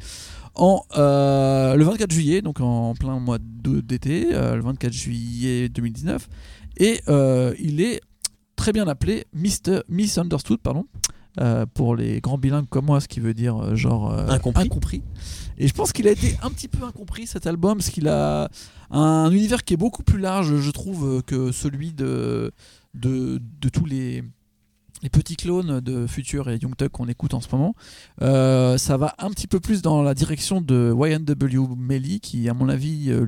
[0.54, 6.28] en euh, le 24 juillet, donc en plein mois d'été, euh, le 24 juillet 2019.
[6.78, 8.00] Et euh, il est
[8.56, 9.80] très bien appelé Mr.
[9.88, 10.86] Misunderstood, pardon.
[11.40, 14.12] euh, pour les grands bilingues comme moi, ce qui veut dire euh, genre
[14.66, 15.02] Incompris.
[15.58, 18.50] Et je pense qu'il a été un petit peu incompris cet album, parce qu'il a
[18.90, 22.52] un univers qui est beaucoup plus large, je trouve, que celui de,
[22.94, 24.22] de, de tous les,
[25.02, 27.74] les petits clones de Future et Young Thug qu'on écoute en ce moment.
[28.22, 32.54] Euh, ça va un petit peu plus dans la direction de YNW Melly, qui, à
[32.54, 33.26] mon avis, euh,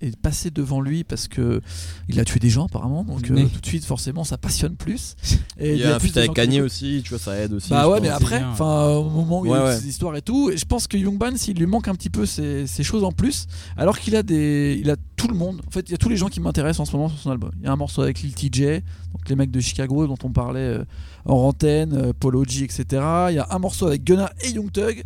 [0.00, 1.60] est passé devant lui parce que
[2.08, 3.04] il a tué des gens apparemment.
[3.04, 5.16] Donc euh, tout de suite, forcément, ça passionne plus.
[5.58, 7.70] Et Il y a un Kanye aussi, tu vois, ça aide aussi.
[7.70, 10.22] Bah ouais, mais après, enfin, au moment où il y a Ouais, ces histoires et
[10.22, 12.82] tout, et je pense que Young Ban, s'il lui manque un petit peu ces, ces
[12.82, 15.60] choses en plus, alors qu'il a des, il a tout le monde.
[15.66, 17.30] En fait, il y a tous les gens qui m'intéressent en ce moment sur son
[17.30, 17.52] album.
[17.60, 20.30] Il y a un morceau avec Lil TJ, donc les mecs de Chicago dont on
[20.30, 20.84] parlait euh,
[21.24, 22.84] en antenne, euh, Polo G, etc.
[23.30, 25.04] Il y a un morceau avec Gunna et Young Thug.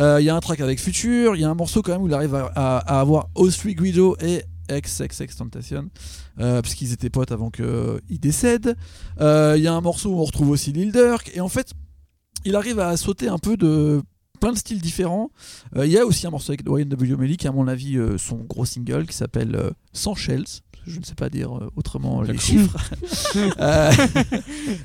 [0.00, 1.36] Euh, il y a un track avec Future.
[1.36, 3.74] Il y a un morceau quand même où il arrive à, à- à avoir Ostri
[3.74, 5.88] Guido et XXX Tentation,
[6.40, 7.50] euh, parce qu'ils étaient potes avant
[8.18, 8.76] décèdent.
[9.20, 11.30] Euh, Il y a un morceau où on retrouve aussi Lil Durk.
[11.34, 11.72] Et en fait,
[12.44, 14.02] il arrive à sauter un peu de
[14.40, 15.30] plein de styles différents.
[15.76, 18.18] Euh, Il y a aussi un morceau avec YNW Melly qui à mon avis euh,
[18.18, 20.62] son gros single qui s'appelle euh, Sans Shells.
[20.86, 22.76] Je ne sais pas dire euh, autrement les chiffres.
[23.58, 23.90] Euh,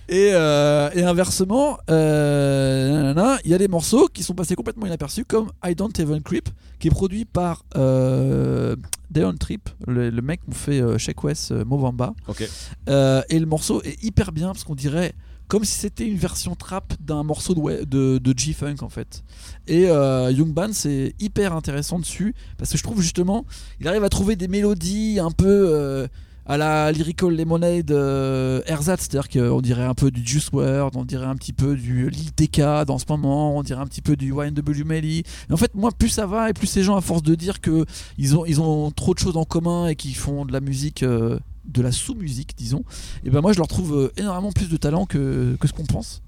[0.10, 5.52] et, euh, et inversement, il y a des morceaux qui sont passés complètement inaperçus comme
[5.66, 10.82] I Don't Even Creep qui est produit par Deon Trip, le, le mec qui fait
[10.98, 12.14] Shake West Movamba.
[12.28, 12.48] Ok.
[12.90, 15.14] Euh, et le morceau est hyper bien parce qu'on dirait
[15.48, 19.24] comme si c'était une version trap d'un morceau de, G-Funk en fait.
[19.68, 23.46] Et euh, Young Ban c'est hyper intéressant dessus parce que je trouve justement
[23.80, 26.08] il arrive à trouver des mélodies un peu euh,
[26.48, 31.26] à la Lyrical Lemonade euh, c'est-à-dire qu'on dirait un peu du Juice WRLD, on dirait
[31.26, 34.32] un petit peu du Lil TK dans ce moment, on dirait un petit peu du
[34.32, 35.24] YNW Melly.
[35.52, 37.86] En fait, moi, plus ça va et plus ces gens, à force de dire que
[38.18, 41.04] ils ont, ils ont trop de choses en commun et qu'ils font de la musique,
[41.04, 42.84] euh, de la sous-musique, disons,
[43.24, 46.22] et ben moi, je leur trouve euh, énormément plus de talent que, ce qu'on pense.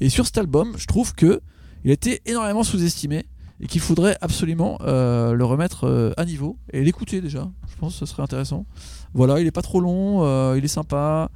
[0.00, 1.40] Et sur cet album, je trouve que
[1.84, 3.26] il a été énormément sous-estimé
[3.60, 7.50] et qu'il faudrait absolument euh, le remettre euh, à niveau et l'écouter déjà.
[7.68, 8.66] Je pense que ce serait intéressant.
[9.12, 11.30] Voilà, il est pas trop long, il est sympa.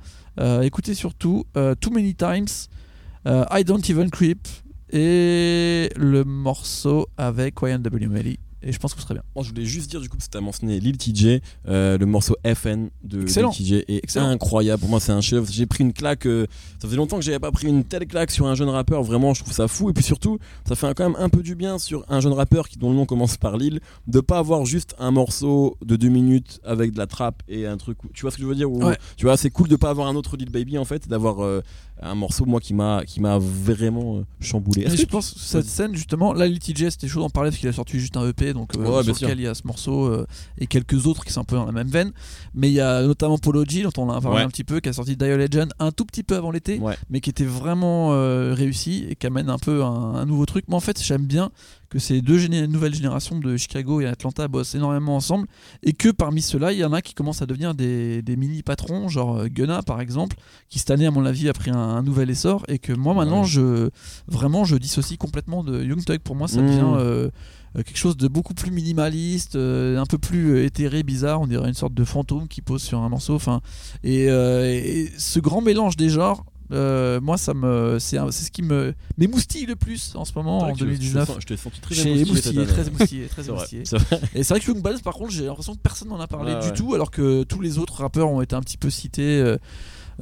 [0.63, 2.49] Écoutez surtout Too Many Times,
[3.27, 4.49] I Don't Even Creep
[4.91, 9.23] et le morceau avec YNW Melly et je pense que ce serait bien.
[9.35, 11.97] Moi, je voulais juste dire, du coup, parce que tu as mentionné Lil TJ, euh,
[11.99, 13.51] le morceau FN de Excellent.
[13.51, 14.29] Lil TJ est Excellent.
[14.29, 14.81] incroyable.
[14.81, 15.51] Pour moi, c'est un chef.
[15.51, 16.27] J'ai pris une claque.
[16.27, 16.47] euh,
[16.81, 19.03] ça faisait longtemps que j'avais pas pris une telle claque sur un jeune rappeur.
[19.03, 19.91] Vraiment, je trouve ça fou.
[19.91, 22.69] Et puis surtout, ça fait quand même un peu du bien sur un jeune rappeur
[22.69, 26.09] qui, dont le nom commence par Lil, de pas avoir juste un morceau de deux
[26.09, 27.99] minutes avec de la trappe et un truc.
[28.15, 28.97] Tu vois ce que je veux dire Ou- Ouais.
[29.17, 31.61] Tu vois, c'est cool de pas avoir un autre Lil Baby en fait, d'avoir euh,
[32.03, 34.85] un morceau moi qui m'a qui m'a vraiment euh, chamboulé.
[34.85, 37.51] Mais je tu- pense que cette scène justement, là Lil TJ c'était chaud d'en parler
[37.51, 39.55] parce qu'il a sorti juste un EP donc euh, Ouais, sur lequel il y a
[39.55, 40.27] ce morceau euh,
[40.59, 42.13] et quelques autres qui sont un peu dans la même veine.
[42.55, 44.45] Mais il y a notamment Polo G dont on a parlé Ouais.
[44.45, 46.97] un petit peu qui a sorti Dio Legend un tout petit peu avant l'été Ouais.
[47.11, 50.65] mais qui était vraiment euh, réussi et qui amène un peu un, un nouveau truc.
[50.69, 51.51] Mais en fait j'aime bien
[51.91, 55.47] que ces deux géné- nouvelles générations de Chicago et Atlanta bossent énormément ensemble
[55.83, 58.63] et que parmi ceux-là il y en a qui commencent à devenir des, des mini
[58.63, 60.37] patrons genre euh, Gunna par exemple
[60.69, 63.15] qui cette année à mon avis a pris un, un nouvel essor et que moi
[63.15, 63.47] maintenant Ouais.
[63.49, 63.89] je
[64.27, 66.67] vraiment je dissocie complètement de Young Thug pour moi ça Mm.
[66.67, 67.31] devient euh,
[67.77, 71.69] euh, quelque chose de beaucoup plus minimaliste euh, un peu plus éthéré bizarre on dirait
[71.69, 73.61] une sorte de fantôme qui pose sur un morceau enfin
[74.03, 78.63] et, euh, et ce grand mélange des genres euh, moi ça me c'est ce qui
[78.63, 83.27] me m'émoustille le plus en ce moment en Je te- 2019 Je senti très émoustillé
[83.27, 84.09] très très.
[84.35, 86.53] Et c'est vrai que Young Balls, par contre, j'ai l'impression que personne n'en a parlé
[86.61, 86.73] du ouais.
[86.73, 89.57] tout, alors que tous les autres rappeurs ont été un petit peu cités, euh,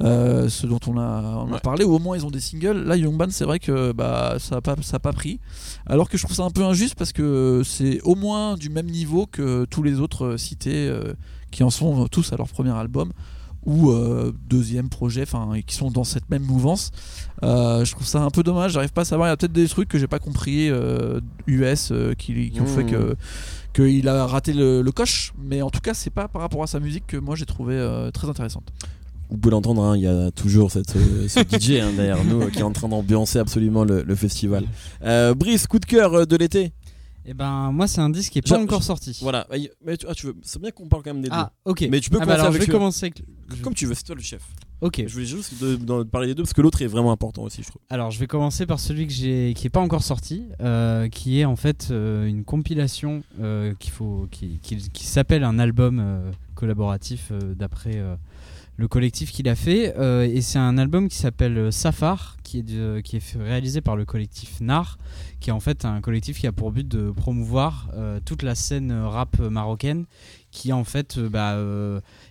[0.01, 2.83] euh, ceux dont on a, on a parlé, ou au moins ils ont des singles.
[2.83, 5.39] Là, Young Band, c'est vrai que bah, ça n'a pas, ça a pas pris.
[5.85, 8.87] Alors que je trouve ça un peu injuste parce que c'est au moins du même
[8.87, 11.13] niveau que tous les autres cités euh,
[11.51, 13.11] qui en sont tous à leur premier album
[13.65, 16.91] ou euh, deuxième projet, enfin, qui sont dans cette même mouvance.
[17.43, 18.71] Euh, je trouve ça un peu dommage.
[18.71, 19.27] J'arrive pas à savoir.
[19.27, 22.61] Il y a peut-être des trucs que j'ai pas compris euh, US euh, qui, qui
[22.61, 22.67] ont Mmh.
[22.67, 23.15] fait que
[23.73, 25.33] qu'il a raté le, le coche.
[25.37, 27.77] Mais en tout cas, c'est pas par rapport à sa musique que moi j'ai trouvé
[28.13, 28.71] très intéressante.
[29.29, 32.59] Vous pouvez l'entendre, hein, il y a toujours cette, ce DJ hein, derrière nous qui
[32.59, 34.63] est en train d'ambiancer absolument le, le festival.
[35.35, 36.71] Brice, coup de cœur de l'été.
[37.29, 39.17] Et ben moi c'est un disque qui est pas encore sorti.
[39.21, 39.45] Voilà.
[39.51, 41.85] Ah, Mais tu, ah, tu veux, c'est bien qu'on parle quand même des Ah ok.
[41.91, 43.21] Mais tu peux Ah bah commencer alors avec je vais le- commencer avec.
[43.49, 43.55] deux.
[43.61, 44.41] Comme tu veux, c'est toi le chef.
[44.79, 45.03] Ok.
[45.05, 47.63] Je voulais juste de, de parler des deux parce que l'autre est vraiment important aussi,
[47.63, 47.81] je trouve.
[47.89, 51.39] Alors je vais commencer par celui que j'ai qui est pas encore sorti, euh, qui
[51.39, 56.31] est en fait euh, une compilation euh, qu'il faut qui, qui- qui s'appelle un album
[56.55, 58.01] collaboratif d'après
[58.77, 62.59] le collectif qu'il a fait euh, et c'est un album qui s'appelle euh, Safar qui
[62.59, 64.97] est qui est réalisé par le collectif Nar
[65.39, 68.53] qui est en fait un collectif qui a pour but de promouvoir euh, toute la
[68.53, 70.05] scène rap marocaine
[70.51, 71.57] qui en fait bah,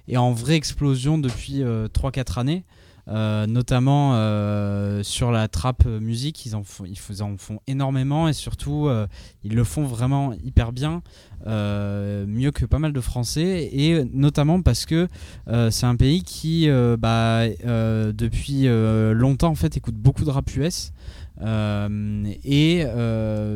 [0.08, 2.64] est en vraie explosion depuis 3-4 années.
[3.06, 4.14] Notamment
[5.04, 8.88] sur la trap musique, ils en font, ils en font énormément et surtout
[9.46, 11.02] ils le font vraiment hyper bien,
[11.46, 15.06] euh, mieux que pas mal de Français et notamment parce que
[15.48, 17.44] euh, c'est un pays qui euh, bah,
[18.12, 20.92] depuis longtemps en fait écoute beaucoup de rap US.
[21.42, 22.84] Et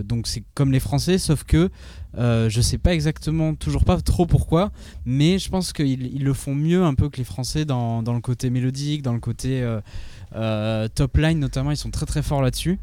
[0.05, 1.71] donc c'est comme les Français, sauf que
[2.17, 4.71] je sais pas exactement, toujours pas trop pourquoi,
[5.05, 8.15] mais je pense qu'ils ils le font mieux un peu que les Français dans, dans
[8.15, 9.65] le côté mélodique, dans le côté
[10.35, 12.79] euh, top line notamment, ils sont très très forts là-dessus.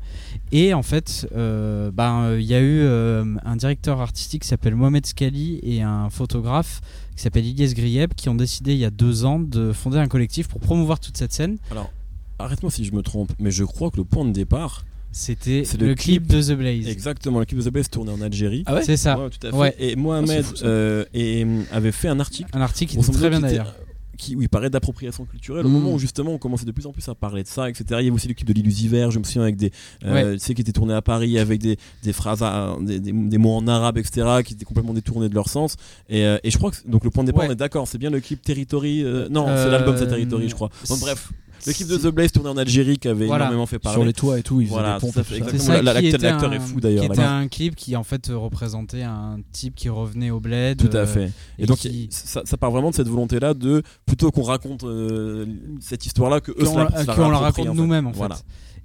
[0.51, 4.47] Et en fait, euh, ben, euh, il y a eu euh, un directeur artistique qui
[4.47, 6.81] s'appelle Mohamed Scali et un photographe
[7.15, 10.07] qui s'appelle Ilyes Grieb qui ont décidé il y a deux ans de fonder un
[10.07, 11.57] collectif pour promouvoir toute cette scène.
[11.71, 11.91] Alors,
[12.39, 15.87] arrête-moi si je me trompe, mais je crois que le point de départ, C'était le,
[15.87, 16.27] le clip clip.
[16.27, 16.87] de The Blaze.
[16.87, 18.63] exactement, l'équipe de The Blaze tournait en Algérie.
[18.67, 19.17] Ah ouais C'est ça.
[19.17, 19.57] Ouais, tout à fait.
[19.57, 19.75] Ouais.
[19.79, 23.29] Et Mohamed Ah, euh, et, euh, avait fait un article Un article qui était très
[23.29, 23.73] bien d'ailleurs.
[24.17, 25.73] Qui, oui, parlait d'appropriation culturelle au Mm.
[25.73, 27.85] moment où justement on commençait de plus en plus à parler de ça, etc.
[27.89, 29.71] Il y avait aussi l'équipe de l'Illusiver, je me souviens avec des,
[30.05, 33.11] euh, tu sais, qui étaient tournés à Paris avec des, des phrases, à- des, des-
[33.11, 34.27] des mots en arabe, etc.
[34.43, 35.75] qui étaient complètement détournés de leur sens.
[36.09, 37.49] Et, euh, et je crois que donc le point de départ, Ouais.
[37.49, 39.03] on est d'accord, c'est bien le clip Territory.
[39.03, 40.69] euh, non, Euh, c'est l'album c'est Territory, je crois.
[40.89, 41.31] Bon, bref,
[41.65, 43.45] l'équipe de The Blaze tournée en Algérie qui avait Voilà.
[43.45, 43.95] énormément fait parler.
[43.97, 45.81] Sur les toits et tout, ils faisaient Voilà, des fait, exactement.
[45.83, 47.33] l'acteur- est fou, d'ailleurs, Qui était là-bas.
[47.33, 50.77] un clip qui en fait représentait un type qui revenait au bled.
[50.77, 51.31] Tout à euh, fait.
[51.57, 54.83] Et, et donc qui- ça, ça part vraiment de cette volonté-là de plutôt qu'on raconte
[54.83, 55.45] euh,
[55.79, 57.71] cette histoire-là que eux se qu'on la, la, se la qu'on la réapproprient, raconte en
[57.73, 57.77] fait.
[57.81, 58.17] nous-mêmes en fait.
[58.17, 58.37] Voilà.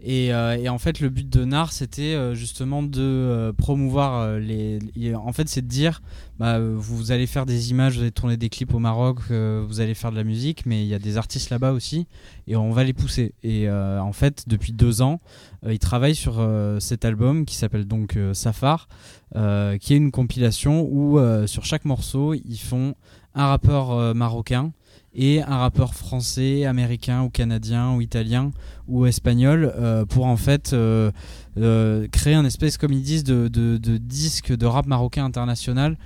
[0.05, 4.39] Et, euh, et en fait, le but de NAR, c'était euh, justement de euh, promouvoir
[4.39, 4.81] les,
[5.15, 6.03] En fait, c'est de dire
[6.41, 9.95] bah, vous allez faire des images, vous allez tourner des clips au Maroc, vous allez
[9.95, 12.09] faire de la musique, mais il y a des artistes là-bas aussi,
[12.49, 13.35] et on va les pousser.
[13.45, 15.21] Et en fait, depuis deux ans,
[15.69, 16.45] ils travaillent sur
[16.81, 18.89] cet album qui s'appelle donc Safar,
[19.35, 22.97] qui est une compilation où sur chaque morceau, ils font
[23.35, 24.73] un rappeur marocain
[25.15, 28.51] et un rappeur français, américain ou canadien ou italien
[28.89, 31.11] ou espagnol euh, pour en fait euh,
[31.59, 35.97] euh, créer un espèce, comme ils disent, de, de, de disque de rap marocain international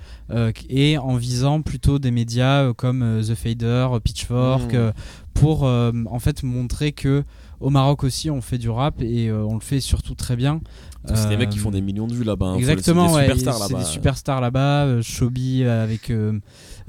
[0.69, 4.75] et en visant plutôt des médias comme The Fader, Pitchfork, Mmh.
[4.75, 4.91] euh,
[5.33, 7.23] pour en fait montrer que
[7.59, 10.61] au Maroc aussi, on fait du rap et euh, on le fait surtout très bien.
[11.13, 12.47] C'est des Euh, mecs qui font des millions de vues là-bas.
[12.47, 12.55] hein.
[12.57, 13.83] Exactement, c'est ouais, des superstars c'est là-bas.
[13.85, 14.83] des superstars là-bas.
[14.85, 16.37] euh, Shobi euh, avec, euh,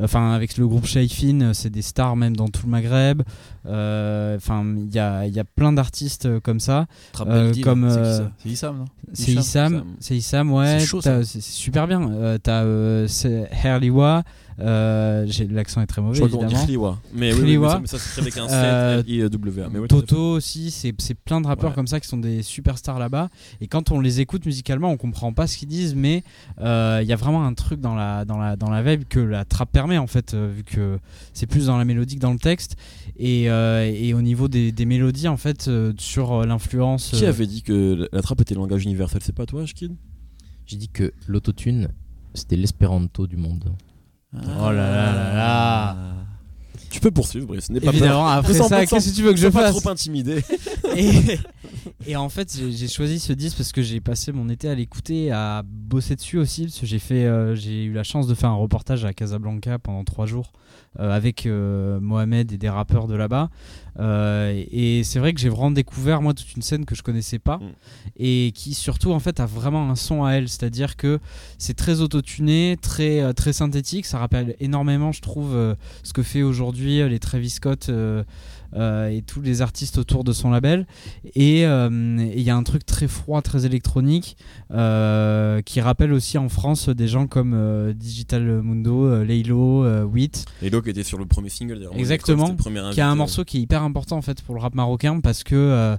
[0.03, 3.23] enfin avec le groupe Shaifin, euh, c'est des stars même dans tout le Maghreb.
[3.67, 6.87] Euh, Enfin, il y a, il y a plein d'artistes euh, comme ça.
[7.21, 7.89] Euh, comme.
[7.91, 9.33] C'est euh, C'est Issam, non C'est.
[9.33, 9.41] Issam,
[9.75, 9.85] Issam.
[10.01, 10.79] c'est Issam, ouais.
[10.81, 11.25] C'est chaud, t'as- ça.
[11.25, 12.11] C'est c'est super bien.
[12.11, 14.23] Euh, T'as euh, c'est Herliwa, euh,
[14.59, 16.55] l'accent est très mauvais Je crois qu'on dit.
[16.67, 16.99] Khliwa.
[17.15, 19.89] Mais oui, oui, mais ça- mais ça c'est avec un 7 Euh, ouais, à fait.
[19.89, 21.75] Toto aussi, c'est c'est plein de rappeurs Ouais.
[21.75, 23.29] comme ça qui sont des superstars là-bas.
[23.61, 26.23] Et quand on les écoute musicalement, on comprend pas ce qu'ils disent, mais
[26.61, 29.21] euh, il y a vraiment un truc dans la, dans la, dans la vibe que
[29.21, 30.99] la trappe permet en fait, euh, vu que
[31.33, 32.77] c'est plus dans la mélodie que dans le texte.
[33.19, 37.11] Et, euh, et au niveau des, des mélodies, en fait, euh, sur euh, l'influence.
[37.15, 39.21] Qui euh, avait dit que la- trappe était le langage universel?
[39.25, 39.93] C'est pas toi, Shkid
[40.67, 41.89] J'ai dit que l'autotune,
[42.35, 43.73] c'était l'espéranto du monde.
[44.35, 45.97] Oh là là là là.
[46.91, 47.69] Tu peux poursuivre, Brice.
[47.71, 47.95] N'aie pas peur.
[47.95, 50.43] Évidemment, après Sans- ça, qu'est-ce que tu veux que je Sois pas fasse trop intimidé.
[50.97, 51.39] et,
[52.07, 55.31] et en fait, j'ai- choisi ce disque parce que j'ai passé mon été à l'écouter,
[55.31, 56.65] à bosser dessus aussi.
[56.65, 59.79] Parce que j'ai fait, euh, j'ai eu la chance de faire un reportage à Casablanca
[59.79, 60.53] pendant trois jours
[60.99, 63.51] avec euh, Mohamed et des rappeurs de là-bas.
[64.01, 67.41] Euh, et c'est vrai que j'ai vraiment découvert moi toute une scène que je connaissais
[67.41, 67.71] pas Mm.
[68.19, 70.49] et qui surtout en fait a vraiment un son à elle.
[70.49, 71.19] C'est-à-dire que
[71.59, 74.07] c'est très autotuné, très euh, très synthétique.
[74.07, 77.91] Ça rappelle énormément, je trouve, euh, ce que fait aujourd'hui euh, les Travis Scott.
[78.75, 80.87] Euh, et tous les artistes autour de son label.
[81.35, 84.37] Et euh, et il y a un truc très froid, très électronique,
[84.73, 90.87] euh, qui rappelle aussi en France des gens comme Digital Mundo, euh, Wheat, Et donc,
[90.87, 91.77] était sur le premier single.
[91.77, 91.97] d'ailleurs.
[91.97, 92.57] Exactement.
[92.93, 95.45] qui a un morceau qui est hyper important en fait pour le rap marocain parce
[95.45, 95.97] que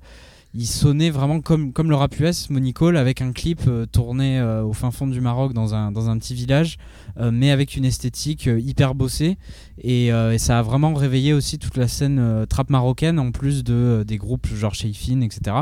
[0.56, 4.64] il sonnait vraiment comme, comme le rap US, Monicole, avec un clip euh, tourné euh,
[4.64, 6.78] au fin fond du Maroc dans un, dans un petit village,
[7.20, 9.38] euh, mais avec une esthétique hyper bossée.
[9.82, 14.18] Et, ça a vraiment réveillé aussi toute la scène trap marocaine, en plus de, des
[14.18, 15.58] groupes genre Sheifin, etc.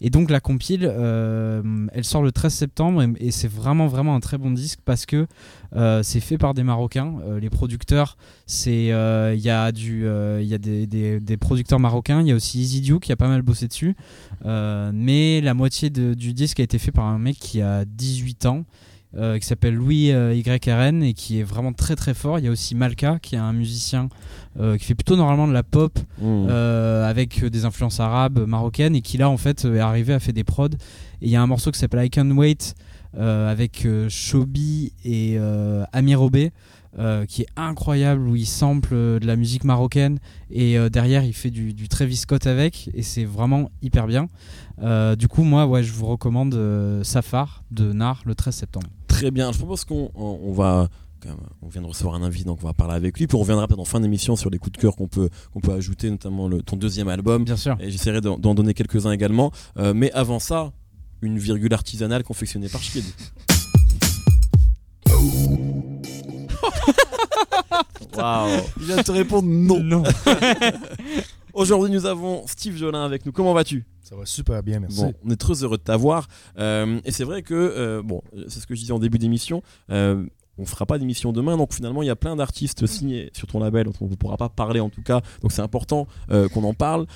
[0.00, 4.20] Et donc la compile, elle sort le 13 septembre et, et c'est vraiment, vraiment un
[4.20, 5.26] très bon disque parce que
[6.02, 7.14] c'est fait par des Marocains.
[7.26, 11.20] Euh, les producteurs, c'est euh, il y a du euh, il y a des, des-
[11.20, 13.94] des producteurs marocains il y a aussi Easy Duke qui a pas mal bossé dessus
[14.44, 17.84] Euh, mais la moitié de- du disque a été fait par un mec qui a
[17.84, 18.64] 18 ans
[19.16, 22.48] euh, qui s'appelle Louis euh, YRN et qui est vraiment très très fort il y
[22.48, 24.08] a aussi Malka qui est un musicien
[24.60, 26.46] euh, qui fait plutôt normalement de la pop Mmh.
[26.48, 30.32] euh, avec des influences arabes, marocaines, et qui là en fait est arrivé à faire
[30.32, 30.68] des prods.
[31.20, 32.85] Et il y a un morceau qui s'appelle I Can Wait euh,
[33.18, 36.52] avec euh, Shobi et euh, Amir Obé.
[36.98, 40.18] euh, qui est incroyable où il sample euh, de la musique marocaine
[40.50, 44.28] et euh, derrière il fait du, du Travis Scott avec et c'est vraiment hyper bien
[44.82, 48.86] Euh, du coup moi ouais je vous recommande euh, Safar de Nar le 13 septembre
[49.08, 49.52] Très bien.
[49.52, 50.88] Je propose qu'on on on va.
[51.62, 53.26] On vient de recevoir un invité, donc on va parler avec lui.
[53.26, 55.60] Puis on reviendra peut-être en fin d'émission sur les coups de cœur qu'on peut, qu'on
[55.60, 57.42] peut ajouter, notamment le, ton deuxième album.
[57.44, 59.50] bien sûr Et j'essaierai d'en d'en donner quelques-uns également.
[59.78, 60.72] Euh, mais avant ça,
[61.22, 63.04] une virgule artisanale confectionnée par Schkid.
[68.16, 69.82] Waouh Il vient de te répondre non.
[69.82, 70.02] non
[71.52, 73.32] Aujourd'hui, nous avons Steve Jolin avec nous.
[73.32, 73.86] Comment vas-tu?
[74.02, 75.00] Ça va super bien, merci.
[75.00, 76.28] Bon, on est très heureux de t'avoir.
[76.58, 79.62] Euh, et c'est vrai que, euh, bon, c'est ce que je disais en début d'émission.
[79.90, 80.26] Euh,
[80.58, 83.60] on fera pas d'émission demain, donc finalement il y a plein d'artistes signés sur ton
[83.60, 85.20] label dont on ne pourra pas parler en tout cas.
[85.42, 87.06] Donc c'est important euh, qu'on en parle.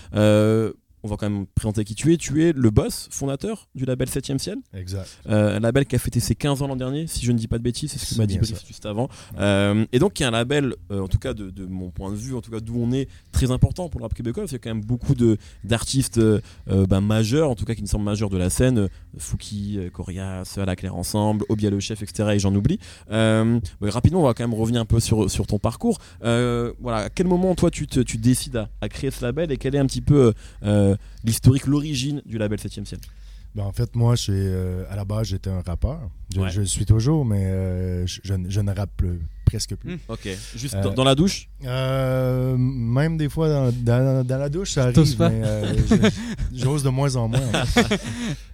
[1.02, 2.16] On va quand même présenter qui tu es.
[2.16, 5.08] Tu es le boss fondateur du label 7ème Ciel, Exact.
[5.28, 7.48] euh, un label qui a fêté ses 15 ans l'an dernier, si je ne dis
[7.48, 9.08] pas de bêtises, c'est ce que m'a dit Brice juste avant.
[9.38, 12.10] Euh, et donc qui est un label, euh, en tout cas de, de mon point
[12.10, 14.52] de vue, en tout cas d'où on est, très important pour le rap québécois, qu'il
[14.52, 16.20] y a quand même beaucoup de d'artistes
[16.66, 20.64] bah, majeurs, en tout cas qui me semblent majeurs de la scène, Fouki, Corias, À
[20.64, 22.30] la Claire Ensemble, Obia le Chef, etc.
[22.34, 22.78] Et j'en oublie.
[23.08, 25.98] Rapidement, on va quand même revenir un peu sur, sur ton parcours.
[26.20, 29.56] Voilà, à quel moment toi tu, te, tu décides à, à créer ce label et
[29.56, 30.32] quel est un petit peu
[30.62, 30.89] euh,
[31.24, 33.00] l'historique, l'origine du label 7ème ciel
[33.54, 36.00] Ben, en fait, moi, euh, à la base, j'étais un rappeur.
[36.34, 36.50] Je, Ouais.
[36.50, 39.18] je le suis toujours, mais euh, je, je ne- je ne rappe plus,
[39.50, 39.94] presque plus.
[39.94, 39.98] Mm.
[40.08, 41.48] Ok, juste Euh, dans, la douche?
[41.64, 45.74] Euh, même des fois, dans, dans- dans la douche, ça arrive, mais euh,
[46.54, 47.40] j'ose de moins en moins.
[47.54, 48.00] en fait.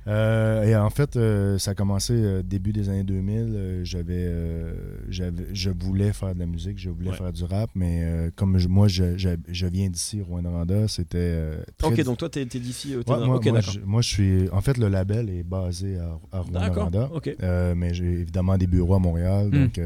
[0.08, 3.36] Euh, et en fait, euh, ça a commencé euh, début des années 2000.
[3.54, 4.72] euh, j'avais, euh,
[5.08, 7.16] j'avais, je voulais faire de la musique, je voulais Ouais.
[7.16, 11.18] faire du rap, mais euh, comme je- moi, je, je, je viens d'ici, Rwanda, c'était
[11.18, 12.94] euh, très Ok, donc toi t'es t'es d'ici.
[12.94, 13.74] euh, Ouais, dans- moi, ok, moi, d'accord.
[13.74, 14.50] je, moi, je suis.
[14.50, 17.10] En fait, le label est basé à, à D'accord, Rwanda.
[17.12, 17.36] ok.
[17.42, 19.48] Euh, mais j'ai évidemment des bureaux à Montréal.
[19.48, 19.50] Mm.
[19.64, 19.78] Donc,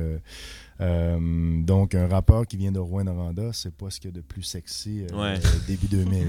[0.80, 4.20] euh, donc, un rappeur qui vient de Rouen-Noranda, c'est pas ce qu'il y a de
[4.22, 5.38] plus sexy euh, Ouais.
[5.66, 6.26] début 2000.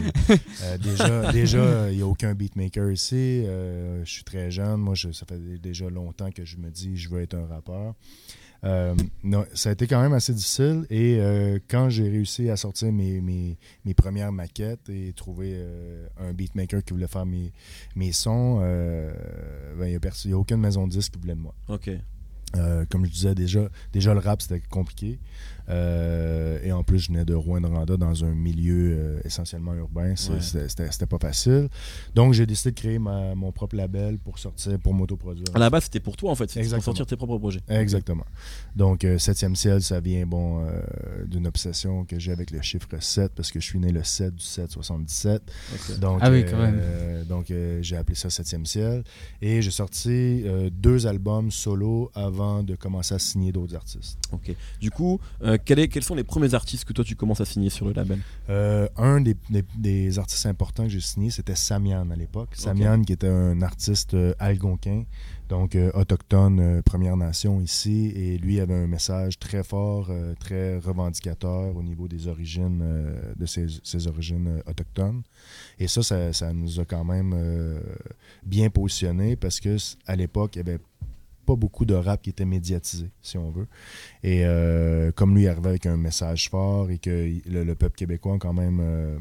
[0.63, 3.43] Euh, déjà, déjà, il n'y a aucun beatmaker ici.
[3.45, 4.77] Je suis très jeune.
[4.81, 7.93] Moi, je- ça fait déjà longtemps que je me dis je veux être un rappeur.
[9.23, 10.85] Non, ça a été quand même assez difficile.
[10.89, 11.19] Et
[11.67, 15.57] quand j'ai réussi à sortir mes, mes, mes premières maquettes et trouver
[16.19, 17.51] un beatmaker qui voulait faire mes,
[17.95, 19.97] mes sons, ben, il
[20.27, 21.55] n'y a, aucune maison de disques qui voulait de moi.
[21.69, 21.89] Ok.
[22.57, 23.61] Euh, comme je disais, déjà,
[23.93, 25.19] déjà le rap, c'était compliqué.
[25.69, 30.09] Euh, et en plus, je venais de Rouen-Noranda dans un milieu euh, essentiellement urbain.
[30.09, 30.39] Ouais.
[30.41, 31.69] C'était c'était pas facile.
[32.15, 35.45] Donc, j'ai décidé de créer ma- mon propre label pour sortir, pour m'autoproduire.
[35.53, 37.61] À la base, c'était pour toi en fait, c'était pour sortir tes propres projets.
[37.69, 38.25] Exactement.
[38.75, 40.81] Donc, euh, Septième ciel, ça vient bon euh,
[41.25, 44.35] d'une obsession que j'ai avec le chiffre 7 parce que je suis né le 7
[44.35, 45.41] du 7 77.
[45.73, 45.99] Ok.
[45.99, 46.81] Donc, Ah oui, quand même.
[47.29, 49.03] donc euh, j'ai appelé ça Septième ciel.
[49.41, 54.17] Et j'ai sorti euh, deux albums solo avant de commencer à signer d'autres artistes.
[54.31, 54.53] Ok.
[54.79, 57.45] Du coup, euh, quel est- quels sont les premiers artistes que toi tu commences à
[57.45, 58.19] signer sur le label?
[58.49, 62.49] Euh, un des, des- des artistes importants que j'ai signé, c'était Samian à l'époque.
[62.53, 65.03] Samian, qui était un artiste euh, algonquin,
[65.49, 68.11] donc euh, autochtone, euh, Première Nation ici.
[68.15, 73.33] Et lui avait un message très fort, euh, très revendicateur au niveau des origines, euh,
[73.35, 75.23] de ses, ses origines euh, autochtones.
[75.79, 77.79] Et ça, ça, ça nous a quand même euh,
[78.45, 80.79] bien positionné parce que à l'époque, il y avait
[81.45, 83.67] pas beaucoup de rap qui était médiatisé, si on veut.
[84.23, 88.53] Et euh, comme lui arrivait avec un message fort et que le peuple québécois quand
[88.53, 89.17] même euh,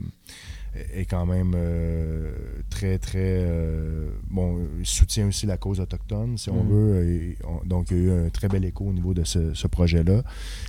[0.94, 2.30] est quand même euh,
[2.70, 6.70] très très euh, bon il soutient aussi la cause autochtone si on Mhm.
[6.70, 9.24] veut Et on- donc il y a eu un très bel écho au niveau de
[9.24, 10.22] ce, ce projet là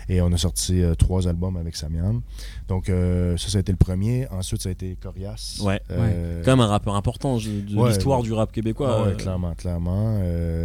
[0.10, 2.22] et on a sorti euh, trois albums avec Samian
[2.68, 5.80] donc euh, ça ça a été le premier ensuite ça a été Corias Ouais.
[5.92, 8.26] Euh, Quand même un rappeur important de Ouais, l'histoire ouais.
[8.26, 8.96] du rap québécois.
[8.98, 10.20] ah ouais, euh, clairement, clairement.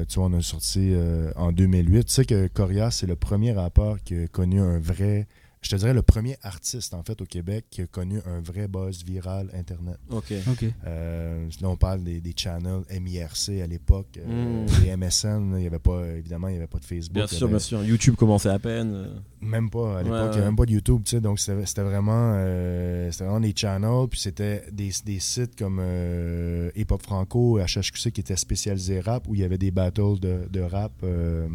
[0.09, 0.95] Tu vois, on a sorti
[1.37, 2.05] en 2008.
[2.07, 5.27] Tu sais que Corias, c'est le premier rappeur qui a connu un vrai.
[5.67, 8.69] Je te dirais le premier artiste, en fait, au Québec qui a connu un vrai
[8.69, 9.97] buzz viral Internet.
[10.11, 10.33] Ok.
[10.49, 10.65] Ok.
[10.87, 14.85] Euh, là, on parle des, des channels MIRC à l'époque, euh, Mm.
[14.85, 15.55] les MSN.
[15.59, 17.15] Il y avait pas, évidemment, il n'y avait pas de Facebook.
[17.17, 17.83] Bien sûr, avait- bien sûr.
[17.85, 18.93] YouTube commençait à peine.
[18.95, 19.09] euh,
[19.41, 21.39] Même pas à l'époque, Ouais, il n'y avait même pas de YouTube, tu sais, donc
[21.39, 26.71] c'était c'était vraiment, euh, c'était vraiment des channels, puis c'était des, des sites comme euh,
[26.75, 30.49] Hip Hop Franco, HHQC qui étaient spécialisés rap, où il y avait des battles de,
[30.51, 31.47] de rap euh,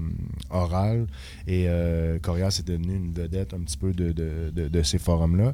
[0.51, 1.07] oral,
[1.47, 4.97] et euh, Corias est devenu une vedette un petit peu de, de, de- de ces
[4.99, 5.53] forums-là,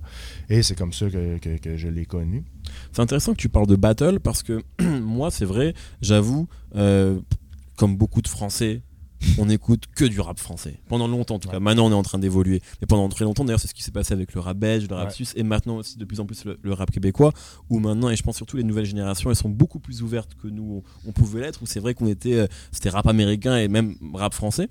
[0.49, 2.43] et c'est comme ça que, que- que je l'ai connu.
[2.91, 4.61] C'est intéressant que tu parles de battle parce que
[5.01, 7.19] moi, c'est vrai, j'avoue, euh,
[7.75, 8.81] comme beaucoup de Français,
[9.39, 10.79] on n'écoute que du rap français.
[10.89, 11.59] Pendant longtemps, en tout cas.
[11.59, 12.61] Maintenant, on est en train d'évoluer.
[12.81, 14.95] Mais pendant très longtemps, d'ailleurs, c'est ce qui s'est passé avec le rap belge, le
[14.95, 15.13] rap Ouais.
[15.13, 17.33] suisse, et maintenant aussi de plus en plus le, le rap québécois,
[17.71, 20.47] où maintenant, et je pense surtout les nouvelles générations, elles sont beaucoup plus ouvertes que
[20.47, 23.95] nous, on pouvait l'être, où c'est vrai qu'on était, euh, c'était rap américain et même
[24.13, 24.69] rap français.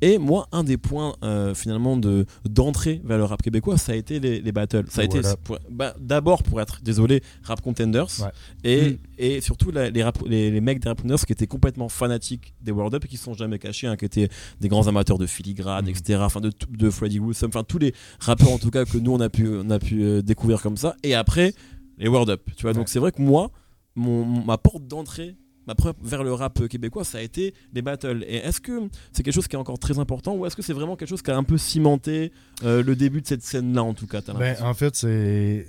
[0.00, 3.94] Et moi, un des points euh, finalement de d'entrée vers le rap québécois, ça a
[3.96, 4.84] été les, les battles.
[4.90, 5.20] Ça a été
[5.70, 8.28] bah, d'abord pour être désolé, rap contenders, Ouais.
[8.64, 8.96] et, Mm.
[9.18, 12.54] et surtout la- les, rap- les, les mecs des rap contenders qui étaient complètement fanatiques
[12.60, 14.28] des World Up et qui ne sont jamais cachés, hein, qui étaient
[14.60, 15.90] des grands amateurs de filigrane, Mhm.
[15.90, 16.20] etc.
[16.22, 19.20] Enfin de, de Freddie Wilson, enfin tous les rappeurs en tout cas que nous on
[19.20, 20.94] a pu on a pu euh, découvrir comme ça.
[21.02, 21.54] Et après
[21.98, 22.72] les World Up, tu vois.
[22.72, 23.50] Donc c'est vrai que moi,
[23.96, 25.36] mon, mon- ma porte d'entrée
[25.68, 28.24] ma preuve vers le rap québécois, ça a été les battles.
[28.26, 30.72] Et est-ce que c'est quelque chose qui est encore très important ou est-ce que c'est
[30.72, 32.32] vraiment quelque chose qui a un peu cimenté
[32.64, 35.66] euh, le début de cette scène-là, en tout cas Ben, en fait, c'est.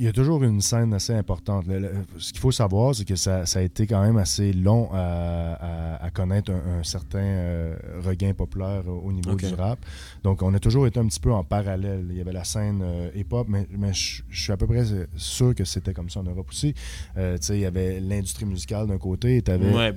[0.00, 1.66] Il y a toujours une scène assez importante.
[1.66, 4.52] Le- le- ce qu'il faut savoir, c'est que ça, ça a été quand même assez
[4.52, 7.74] long à, à- à connaître un, un certain euh,
[8.04, 9.80] regain populaire au au niveau du rap.
[10.22, 12.06] Donc, on a toujours été un petit peu en parallèle.
[12.10, 14.84] Il y avait la scène euh, hip-hop, mais, mais je suis à peu près
[15.16, 16.74] sûr que c'était comme ça en Europe aussi.
[17.16, 19.92] Euh, tu sais, il y avait l'industrie musicale d'un côté et tu avais, Ouais,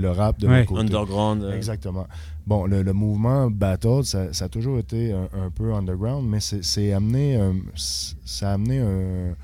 [0.00, 0.58] le rap de Ouais.
[0.58, 0.80] l'autre côté.
[0.82, 1.42] underground.
[1.42, 2.06] euh, Exactement.
[2.48, 7.52] Bon, le, mouvement Battle, ça, a toujours été un, peu underground, mais c'est amené, euh,
[7.74, 9.36] ça a amené un,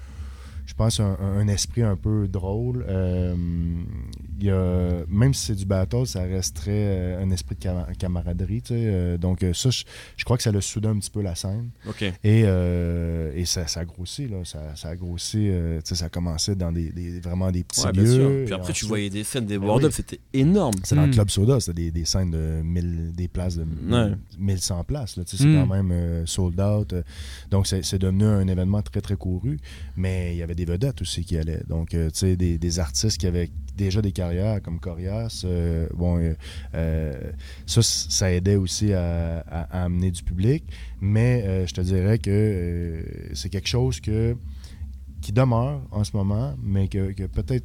[0.64, 2.82] je pense, un, esprit un peu drôle.
[2.88, 3.34] Euh,
[4.42, 8.62] y a, même si c'est du battle, ça resterait euh, un esprit de cama- camaraderie.
[8.62, 9.84] tu sais, euh, donc, euh, ça, je,
[10.16, 11.70] je crois que ça l'a soudé un petit peu la scène.
[12.24, 14.38] Et, euh, et ça, ça a grossi, là.
[14.44, 15.48] Ça, ça a grossi.
[15.48, 18.10] euh, tu sais, ça a commencé dans des, des- vraiment des petits Ouais, bien lieux.
[18.14, 18.44] sûr.
[18.46, 19.88] Puis après, tu voyais des scènes des Ben World oui.
[19.88, 20.74] Up, c'était énorme.
[20.84, 21.12] c'est dans le Mm.
[21.14, 24.12] Club Soda, c'était des, des scènes de 1000, des places de Ouais.
[24.38, 25.16] 1100 places.
[25.16, 25.60] là, tu sais, C'est Mm.
[25.68, 26.94] quand même euh, sold out.
[27.50, 29.58] donc, c'est c'est devenu un événement très, très couru.
[29.96, 31.62] Mais il y avait des vedettes aussi qui allaient.
[31.68, 35.42] Donc, euh, tu sais, des, des artistes qui avaient déjà des carrières comme Corias.
[35.44, 36.34] euh, bon, euh,
[36.74, 37.32] euh,
[37.66, 40.64] ça, ça aidait aussi à, à- à amener du public.
[41.00, 43.04] Mais je te dirais que
[43.34, 44.36] c'est quelque chose que
[45.20, 47.64] qui demeure en ce moment, mais que, que peut-être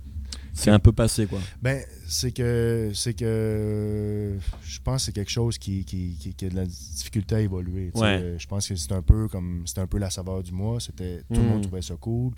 [0.53, 1.39] c'est un peu passé quoi.
[1.61, 6.45] Ben, c'est que c'est que je pense que c'est quelque chose qui, qui, qui- qui
[6.45, 7.91] a de la difficulté à évoluer.
[7.95, 8.19] Ouais.
[8.21, 10.79] Euh, Je pense que c'est un peu comme c'était un peu la saveur du mois.
[10.79, 11.47] C'était tout le Mm.
[11.47, 12.33] monde trouvait ça cool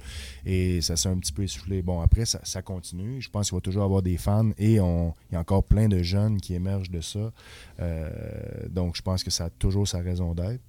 [0.45, 1.81] et ça s'est un petit peu essoufflé.
[1.81, 3.21] Bon après ça, ça continue.
[3.21, 5.87] Je pense qu'il va toujours avoir des fans et on il y a encore plein
[5.87, 7.31] de jeunes qui émergent de ça.
[7.79, 8.09] Euh,
[8.69, 10.61] donc je pense que ça a toujours sa raison d'être.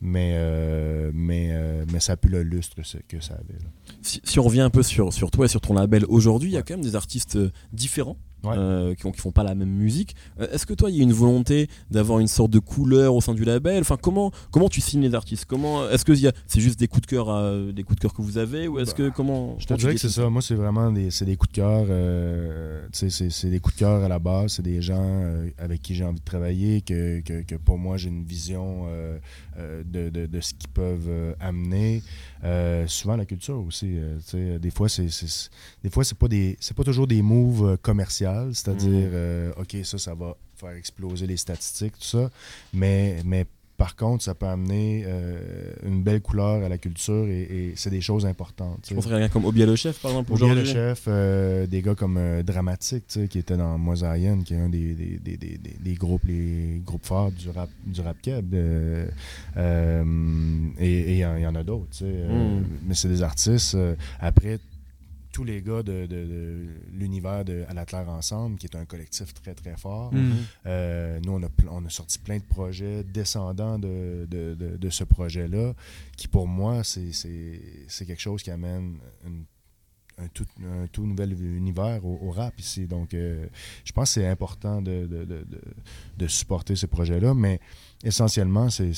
[0.00, 2.76] Mais euh, mais euh, mais ça a plus le lustre
[3.08, 3.58] que ça- avait.
[4.02, 6.52] Si, si on revient un peu sur, sur toi et sur ton label aujourd'hui, il
[6.52, 8.18] y a quand même des artistes euh, différents.
[8.44, 8.54] Ouais.
[8.56, 10.14] euh, qui, qui font pas la même musique.
[10.40, 13.20] Euh, Est-ce que toi, il y a une volonté d'avoir une sorte de couleur au
[13.20, 13.80] sein du label?
[13.80, 15.44] Enfin, comment comment tu signes les artistes?
[15.46, 18.38] Comment Est-ce que c'est juste des coups de cœur, des coups de cœur que vous
[18.38, 20.28] avez, ou est-ce Bah, que comment Je te dirais que c'est ça.
[20.30, 21.86] Moi, c'est vraiment des, c'est des coups de cœur.
[21.88, 24.52] euh, c'est, des coups de cœur à la base.
[24.52, 25.24] C'est des gens
[25.58, 28.86] avec qui j'ai envie de travailler, que, que, que pour moi, j'ai une vision
[29.58, 32.02] de, de, de ce qu'ils peuvent amener.
[32.44, 33.96] Euh, souvent, la culture aussi.
[33.98, 35.50] euh, sais, des fois, c'est, c'est,
[35.82, 38.52] des fois, c'est pas des, c'est pas toujours des moves euh, commerciaux.
[38.52, 42.30] C'est-à-dire, euh, ok, ça, ça va faire exploser les statistiques, tout ça.
[42.72, 43.46] Mais, mais
[43.76, 47.90] par contre, ça peut amener euh, une belle couleur à la culture et, et c'est
[47.90, 48.86] des choses importantes.
[48.88, 50.66] Je pense à comme Obia le chef, par exemple, le aujourd'hui.
[50.66, 54.94] chef, euh, des gars comme euh, Dramatique, qui était dans Mosaïen, qui est un des,
[54.94, 55.36] des, des,
[55.80, 58.54] des, groupes, les groupes forts du rap, du rap keb.
[58.54, 59.06] euh,
[59.56, 60.04] euh,
[60.78, 62.04] et il y, en- il y en a d'autres, tu sais.
[62.06, 62.64] euh, Mm.
[62.86, 63.76] Mais c'est des artistes.
[64.20, 64.58] après,
[65.34, 68.84] tous les gars de, de- de l'univers de À la Claire Ensemble, qui est un
[68.84, 70.14] collectif très, très fort.
[70.14, 70.32] Mm.
[70.66, 75.74] Euh, nous, on a, on a sorti plein de projets descendants de, de, ce projet-là,
[76.16, 79.44] qui pour moi, c'est quelque chose qui amène une-
[80.18, 82.86] un, tout, un tout nouvel univers au, au rap ici.
[82.86, 83.46] Donc, euh,
[83.84, 85.60] je pense que c'est important de, de, de, de-
[86.18, 87.58] de supporter ce projet-là, mais
[88.04, 88.92] essentiellement, c'est-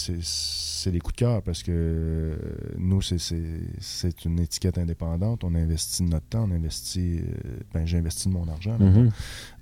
[0.90, 2.36] des coups de cœur parce que euh,
[2.78, 5.42] nous, c'est- une étiquette indépendante.
[5.44, 7.20] On investit de notre temps, on investit.
[7.20, 8.78] euh, ben, j'ai investi de mon argent.
[8.78, 9.10] Mhm.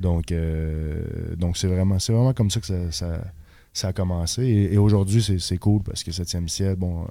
[0.00, 3.24] Donc, euh, donc c'est vraiment, vraiment comme ça que ça, ça,
[3.72, 4.42] ça a commencé.
[4.44, 7.06] Et, et aujourd'hui, c'est, cool parce que 7e ciel, bon,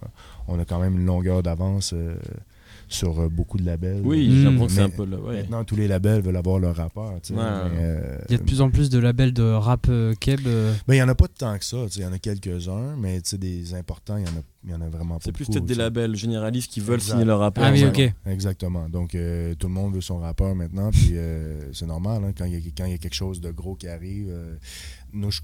[0.48, 1.94] on a quand même une longueur d'avance
[2.94, 4.02] sur euh, beaucoup de labels.
[4.04, 4.32] Oui, Mm.
[4.32, 5.18] j'ai l'impression que c'est un peu là.
[5.18, 5.36] ouais.
[5.42, 7.14] Maintenant, tous les labels veulent avoir leur rappeur.
[7.22, 7.46] tu sais, Ouais.
[7.74, 10.40] mais, euh, Il y a de plus en plus de labels de rap euh, keb.
[10.46, 11.78] euh, ben, il n'y en a pas tant que ça.
[11.86, 14.38] tu sais, Il y en a quelques-uns, mais tu sais, des importants, il y en
[14.40, 16.96] a, il y en a vraiment pas C'est plus peut-être des labels généralistes qui veulent
[16.96, 17.12] Exact.
[17.14, 17.64] signer leur rappeur.
[17.66, 18.14] Ah oui, ok.
[18.28, 18.88] Exactement.
[18.90, 20.90] Donc, euh, tout le monde veut son rappeur maintenant.
[20.92, 22.24] Puis, euh, c'est normal.
[22.26, 24.28] hein, quand il y, a- quand il y a quelque chose de gros qui arrive,
[24.30, 24.56] euh,
[25.14, 25.42] nous, je,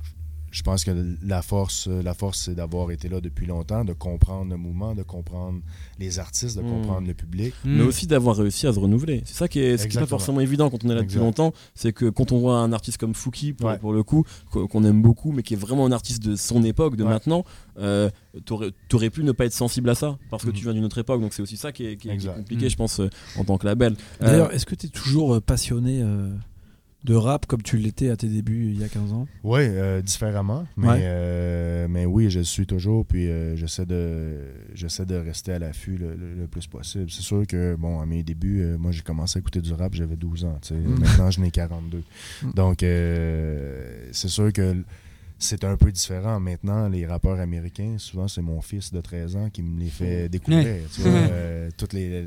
[0.51, 0.91] je pense que
[1.23, 5.03] la force, la force c'est d'avoir été là depuis longtemps, de comprendre le mouvement, de
[5.03, 5.59] comprendre
[5.99, 6.69] les artistes, de Mm.
[6.69, 7.53] comprendre le public.
[7.65, 7.87] mais mm.
[7.87, 9.21] aussi d'avoir réussi à se renouveler.
[9.25, 11.17] C'est ça qui est, ce qui est pas forcément évident quand on est là depuis
[11.19, 11.53] longtemps.
[11.75, 13.77] C'est que quand on voit un artiste comme Fouki, pour, Ouais.
[13.77, 16.95] pour le coup, qu'on aime beaucoup, mais qui est vraiment un artiste de son époque,
[16.95, 17.09] de Ouais.
[17.09, 17.43] maintenant,
[17.79, 18.09] euh,
[18.45, 20.53] t'aurais t'aurais pu ne pas être sensible à ça parce que Mhm.
[20.55, 21.21] tu viens d'une autre époque.
[21.21, 22.35] Donc c'est aussi ça qui est, qui est- qui est Exact.
[22.35, 23.95] compliqué, je pense, euh, en tant que label.
[24.21, 26.29] Euh, D'ailleurs, est-ce que tu es toujours euh, passionné euh,
[27.05, 29.27] de rap comme tu l'étais à tes débuts il y a 15 ans?
[29.43, 29.59] Oui,
[30.03, 30.67] différemment.
[30.75, 30.99] Mais, Ouais.
[31.01, 33.05] euh, mais oui, je le suis toujours.
[33.05, 34.35] Puis euh, j'essaie de
[34.73, 37.09] j'essaie de rester à l'affût le, le- le plus possible.
[37.09, 39.93] C'est sûr que, bon, à mes débuts, euh, moi, j'ai commencé à écouter du rap,
[39.93, 40.59] j'avais 12 ans.
[40.71, 40.99] Mm.
[40.99, 42.03] Maintenant, je n'ai 42.
[42.43, 42.51] Mm.
[42.53, 44.75] Donc, euh, c'est sûr que
[45.41, 46.39] c'est un peu différent.
[46.41, 50.27] Maintenant, les rappeurs américains, souvent, c'est mon fils de 13 ans qui me les fait
[50.27, 50.81] découvrir.
[50.93, 52.23] tu vois, euh, toutes les,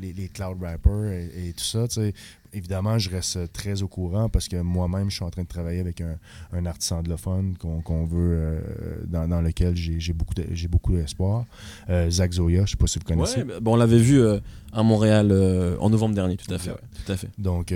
[0.00, 1.88] les, les cloud rappers et, et tout ça.
[1.88, 2.14] tu sais.
[2.52, 5.80] Évidemment, je reste très au courant parce que moi-même, je suis en train de travailler
[5.80, 6.16] avec un,
[6.52, 8.60] un artiste anglophone qu'on veut, euh,
[9.06, 11.44] dans, dans lequel j'ai beaucoup de- j'ai beaucoup d'espoir.
[11.90, 13.38] Euh, Zach Zoya, je sais pas si vous connaissez.
[13.38, 14.38] ouais, bah, bon, on l'avait vu euh,
[14.72, 15.32] à Montréal
[15.80, 16.70] en novembre dernier, tout à fait.
[16.70, 17.28] Ouais, tout à fait.
[17.38, 17.72] Donc,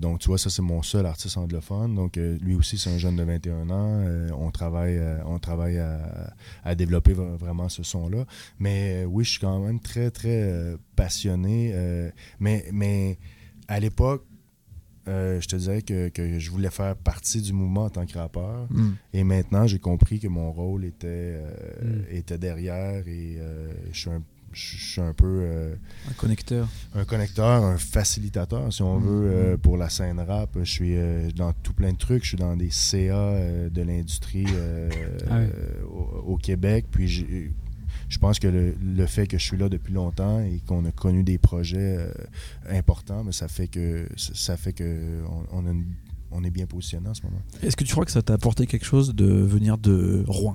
[0.00, 1.94] donc, tu vois, ça, c'est mon seul artiste anglophone.
[1.94, 4.04] Donc, lui aussi, c'est un jeune de 21 ans.
[4.38, 6.32] On travaille, on travaille à,
[6.64, 8.24] à développer vraiment ce son-là.
[8.58, 11.74] Mais oui, je suis quand même très, très passionné.
[12.40, 13.18] mais, mais
[13.70, 14.24] à l'époque,
[15.08, 18.18] euh, je te dirais que, que je voulais faire partie du mouvement en tant que
[18.18, 18.68] rappeur.
[19.14, 22.16] Et maintenant, j'ai compris que mon rôle était, euh, Mm.
[22.16, 25.46] était derrière et euh, je suis un, je suis un peu...
[26.08, 26.68] Un connecteur.
[26.94, 30.50] un connecteur, un facilitateur, si on veut, euh, pour la scène rap.
[30.58, 30.96] Je suis
[31.34, 32.24] dans tout plein de trucs.
[32.24, 34.46] Je suis dans des CA de l'industrie
[35.30, 35.46] Ah oui.
[35.88, 36.86] au, au Québec.
[36.90, 37.52] Puis j'ai-
[38.10, 40.90] je pense que le, le fait que je suis là depuis longtemps et qu'on a
[40.92, 42.12] connu des projets euh,
[42.70, 45.86] importants, mais ça fait que ça fait que on, on a une-
[46.32, 47.40] on est bien positionné en ce moment.
[47.62, 50.54] Est-ce que tu crois que ça t'a apporté quelque chose de venir de Rouen?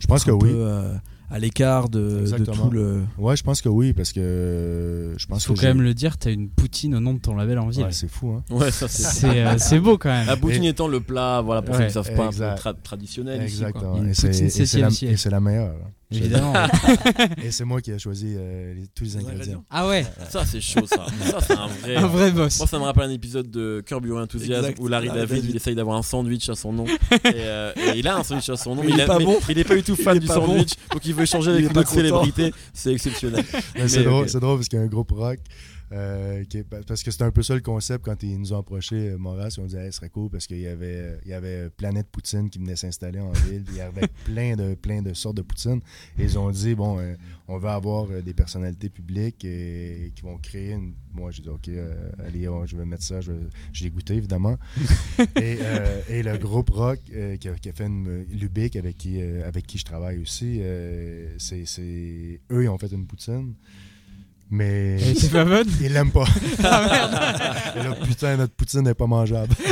[0.00, 0.50] Je pense que Un oui.
[0.50, 0.94] peu, euh,
[1.30, 2.56] à l'écart de, de Exactement.
[2.68, 3.02] tout le.
[3.18, 5.92] Ouais, je pense que oui, parce que je Il pense faut que quand même le
[5.94, 7.84] dire, t'as une poutine au nom de ton label en ville.
[7.84, 8.44] Ouais, c'est fou, hein.
[8.50, 9.58] Ouais, ça c'est.
[9.58, 10.26] c'est euh, beau quand même.
[10.26, 12.76] La poutine étant le plat, voilà, pour ceux qui ne savent pas, un peu tra-
[12.82, 13.58] traditionnel ici.
[13.58, 13.68] quoi.
[13.68, 13.96] Exactement.
[13.98, 15.74] Une Et c'est la, et c'est la meilleure.
[15.74, 15.90] hein.
[16.10, 16.54] Évidemment.
[17.44, 19.62] Et c'est moi qui ai choisi euh, les- tous les ingrédients.
[19.68, 21.06] ah ouais, Ça, c'est chaud, ça.
[21.30, 21.96] Ça, c'est un vrai.
[21.96, 22.58] un vrai boss.
[22.58, 24.78] Moi, ça me rappelle un épisode de Curb Your Enthusiasm Exact.
[24.80, 25.50] où Larry Larry David, David.
[25.50, 26.86] il essaye d'avoir un sandwich à son nom.
[27.12, 29.06] et, euh, et il a un sandwich à son nom, Mais mais, il est a-
[29.06, 29.38] pas mais- bon.
[29.46, 30.46] mais il est pas du tout fan Il est du pas bon.
[30.46, 32.00] sandwich, donc il veut changer Il avec est une pas autre content.
[32.00, 32.54] célébrité.
[32.72, 33.44] C'est exceptionnel.
[33.86, 34.28] C'est drôle, ok.
[34.30, 35.38] c'est drôle parce qu'il y a un groupe rock.
[35.92, 38.58] Euh, qui est- parce que c'était un peu ça le concept quand ils nous ont
[38.58, 41.70] approché Moras on disait hey, ce serait cool parce qu'il y avait il y avait
[41.70, 43.64] Planète Poutine qui venait s'installer en ville.
[43.70, 45.80] Il y avait plein de plein de sortes de poutine
[46.18, 47.14] et ils ont dit bon euh,
[47.48, 51.48] on va avoir euh, des personnalités publiques et, qui vont créer une moi j'ai dit
[51.48, 53.38] ok euh, allez on- je vais mettre ça je vais
[53.72, 54.56] je l'ai goûté évidemment.
[55.36, 58.96] Et, euh, et le groupe rock euh, qui, a, qui a fait une Lubic avec
[58.98, 63.06] qui euh, avec qui je travaille aussi euh, c'est c'est eux ils ont fait une
[63.06, 63.54] poutine
[64.50, 65.66] mais Et c'est pas bonne?
[66.64, 69.54] Ah Et là, putain, notre poutine n'est pas mangeable.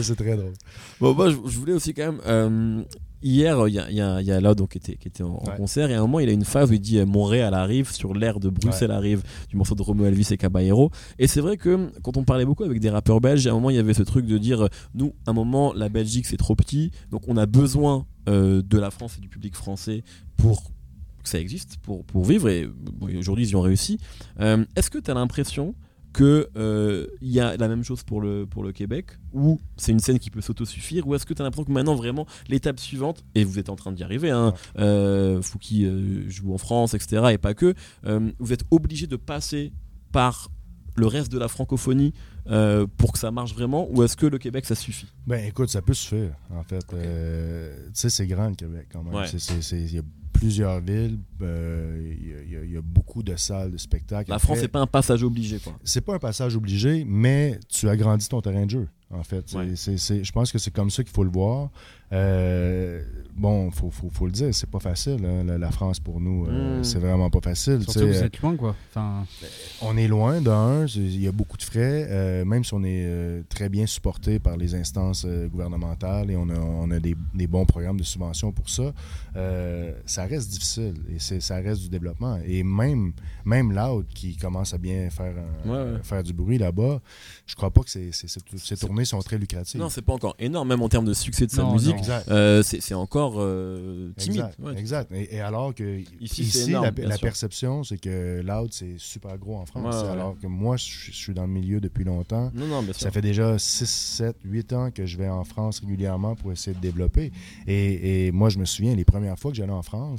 [0.00, 0.52] C'est très drôle.
[1.00, 2.20] Bon, moi, je, je voulais aussi quand même.
[2.26, 2.82] euh,
[3.22, 5.08] hier, il y a, il y a, il y a Loud, donc, qui était, qui
[5.08, 5.56] était en, en Ouais.
[5.56, 7.90] concert, et à un moment, il a une phase où il dit euh, Montréal arrive,
[7.92, 10.90] sur l'air de Bruxelles arrive, du morceau de Romo Elvis et Caballero.
[11.18, 13.70] Et c'est vrai que quand on parlait beaucoup avec des rappeurs belges, à un moment,
[13.70, 16.36] il y avait ce truc de dire euh, nous, à un moment, la Belgique, c'est
[16.38, 20.02] trop petit, donc on a besoin euh, de la France et du public français
[20.36, 20.70] pour
[21.28, 22.68] ça existe, pour, pour vivre, et
[23.16, 23.98] aujourd'hui, ils y ont réussi.
[24.40, 25.74] Euh, Est-ce que tu as l'impression
[26.12, 29.92] que euh, il y a la même chose pour le, pour le Québec ou c'est
[29.92, 32.78] une scène qui peut s'autosuffire ou est-ce que tu as l'impression que maintenant vraiment l'étape
[32.78, 34.82] suivante et vous êtes en train d'y arriver hein, Ouais.
[34.82, 37.72] euh, Fouki euh, joue en France etc et pas que
[38.38, 39.72] vous êtes obligé de passer
[40.12, 40.50] par
[40.96, 42.12] le reste de la francophonie
[42.98, 45.06] pour que ça marche vraiment ou est-ce que le Québec ça suffit?
[45.26, 46.84] Ben, écoute, ça peut se faire, en fait.
[46.88, 46.96] Tu
[47.94, 49.14] sais, c'est grand, le Québec, quand même.
[49.14, 49.26] Ouais.
[49.30, 50.02] Y a
[50.32, 53.70] plusieurs villes, euh, il y a- il y, a- il y a beaucoup de salles
[53.72, 54.30] de spectacle.
[54.30, 57.58] La Après, France c'est pas un passage obligé quoi c'est pas un passage obligé, mais
[57.68, 59.44] tu agrandis ton terrain de jeu, en fait.
[59.48, 59.72] C'est- Ouais.
[59.76, 61.70] c'est- c'est- je pense que c'est comme ça qu'il faut le voir.
[62.14, 63.02] Euh,
[63.34, 66.46] bon, faut, faut, faut le dire, c'est pas facile, hein, la, la France, pour nous.
[66.46, 66.84] Euh, Mm.
[66.84, 67.78] C'est vraiment pas facile.
[67.86, 68.76] tu Surtout vous êtes loin, quoi.
[68.90, 69.24] Enfin,
[69.80, 73.04] on est loin d'un, il y a beaucoup de frais, euh, même si on est
[73.06, 77.16] euh, très bien supporté par les instances euh, gouvernementales et on a, on a des,
[77.34, 78.92] des bons programmes de subvention pour ça,
[79.36, 79.92] euh,
[80.22, 82.38] ça reste difficile et ça reste du développement.
[82.46, 83.12] Et même,
[83.44, 85.98] même Loud qui commence à bien faire, un- Ouais, ouais.
[86.02, 87.00] faire du bruit là-bas,
[87.46, 89.80] je crois pas que ces, ces- ces- ces tournées sont très lucratives.
[89.80, 91.96] non c'est pas encore énorme même en termes de succès de sa Non, musique
[92.28, 94.78] euh, c'est encore euh, timide Exact, Ouais.
[94.78, 95.12] exact.
[95.12, 99.36] Et, et alors que Ici, ici, c'est énorme, la, perception, c'est que Loud, c'est super
[99.38, 99.94] gros en France.
[99.96, 100.08] Ouais, ouais.
[100.08, 102.50] Alors que moi, je, suis- je suis dans le milieu depuis longtemps.
[102.54, 106.34] non non Ça fait déjà 6, 7, 8 ans que je vais en France régulièrement
[106.36, 107.32] pour essayer de développer.
[107.66, 110.11] Et, et moi, je me souviens, les premières fois que j'allais en France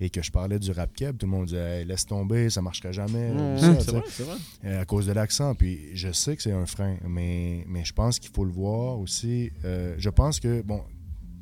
[0.00, 2.62] et que je parlais du rap keb, tout le monde disait Hey, laisse tomber, ça
[2.62, 3.30] marcherait jamais.
[3.32, 5.54] Mmh, c'est vrai c'est vrai euh, à cause de l'accent.
[5.54, 8.98] Puis je sais que c'est un frein, mais, mais je pense qu'il faut le voir
[8.98, 9.50] aussi.
[9.64, 10.82] Euh, je pense que, bon,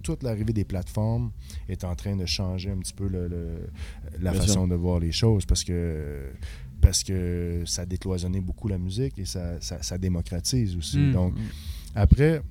[0.02, 1.30] toute l'arrivée des plateformes
[1.68, 3.68] est en train de changer un petit peu le- le-
[4.20, 6.30] la Bien façon de voir les choses parce que
[6.80, 10.98] parce que ça a décloisonné beaucoup la musique et ça, ça, ça démocratise aussi.
[10.98, 11.12] hmm.
[11.12, 11.34] Donc,
[11.94, 12.42] après,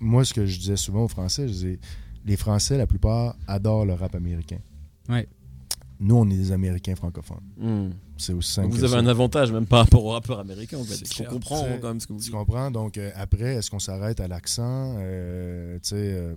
[0.00, 1.78] moi, ce que je disais souvent aux Français, je disais,
[2.24, 4.58] les Français, la plupart, adorent le rap américain.
[5.08, 5.28] Ouais.
[6.00, 7.40] Nous, on est des Américains francophones.
[7.56, 7.90] Hmm.
[8.16, 8.98] C'est aussi simple Donc vous que avez ça.
[9.00, 11.02] un avantage même par rapport aux rappeurs américains en fait.
[11.08, 11.28] Clair.
[11.28, 12.32] comprend quand même ce que vous Tu dites.
[12.34, 12.70] comprends?
[12.70, 14.94] Donc, euh, après, est-ce qu'on s'arrête à l'accent?
[14.98, 16.34] Euh, tu sais, euh,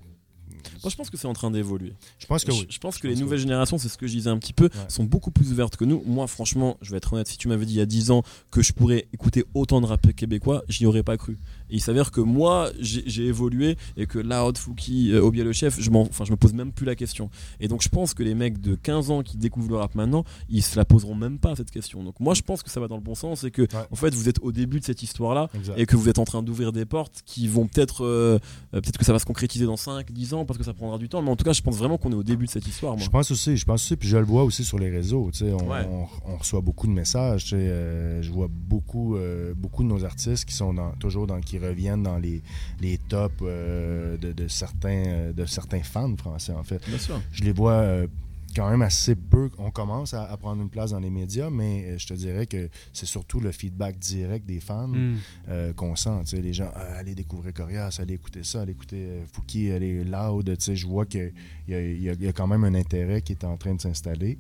[0.84, 1.94] Moi je pense que c'est en train d'évoluer.
[2.20, 2.66] je pense que oui.
[2.70, 4.38] je pense que Je les pense que nouvelles générations, c'est ce que je disais un
[4.40, 4.70] petit peu, Ouais.
[4.90, 6.04] sont beaucoup plus ouvertes que nous.
[6.08, 8.24] Moi franchement, je vais être honnête, si tu m'avais dit il y a 10 ans
[8.52, 11.38] que je pourrais écouter autant de rap québécois, j'y aurais pas cru.
[11.72, 15.80] Et il s'avère que moi, j'ai évolué et que Loud, Fouki, euh, Obia le chef,
[15.80, 17.30] je, m'en- enfin, je me pose même plus la question.
[17.60, 20.24] Et donc je pense que les mecs de 15 ans qui découvrent le rap maintenant,
[20.50, 22.04] ils se la poseront même pas cette question.
[22.04, 23.68] Donc moi je pense que ça va dans le bon sens et que Ouais.
[23.92, 26.44] en fait vous êtes au début de cette histoire-là et que vous êtes en train
[26.44, 28.38] d'ouvrir des portes qui vont peut-être euh,
[28.74, 30.98] euh, peut-être que ça va se concrétiser dans 5 10 ans parce que ça prendra
[30.98, 32.68] du temps mais en tout cas je pense vraiment qu'on est au début de cette
[32.68, 33.04] histoire moi.
[33.06, 35.30] Je pense aussi, je pense aussi, puis je le vois aussi sur les réseaux.
[35.32, 35.88] tu sais, On, Ouais.
[35.90, 37.52] on- on reçoit beaucoup de messages.
[37.54, 39.16] euh, je vois beaucoup,
[39.56, 42.42] beaucoup de nos artistes qui sont dans- toujours dans, qui reviennent dans les,
[42.80, 46.82] les tops euh, de, de certains, euh, de certains fans français en fait.
[46.88, 47.22] Bien sûr.
[47.32, 48.08] Je les vois euh,
[48.54, 49.50] quand même assez peu.
[49.60, 52.46] On commence à, à prendre une place dans les médias, mais euh, je te dirais
[52.48, 54.90] que c'est surtout le feedback direct des fans.
[54.90, 55.16] hmm.
[55.48, 56.20] euh, qu'on sent.
[56.34, 60.54] Les gens, Ah, allez découvrir Corias, allez écouter ça, allez écouter euh, Fouki, allez Loud.
[60.60, 61.32] Je vois qu'il
[61.70, 63.80] y, y a- il y a quand même un intérêt qui est en train de
[63.82, 64.38] s'installer.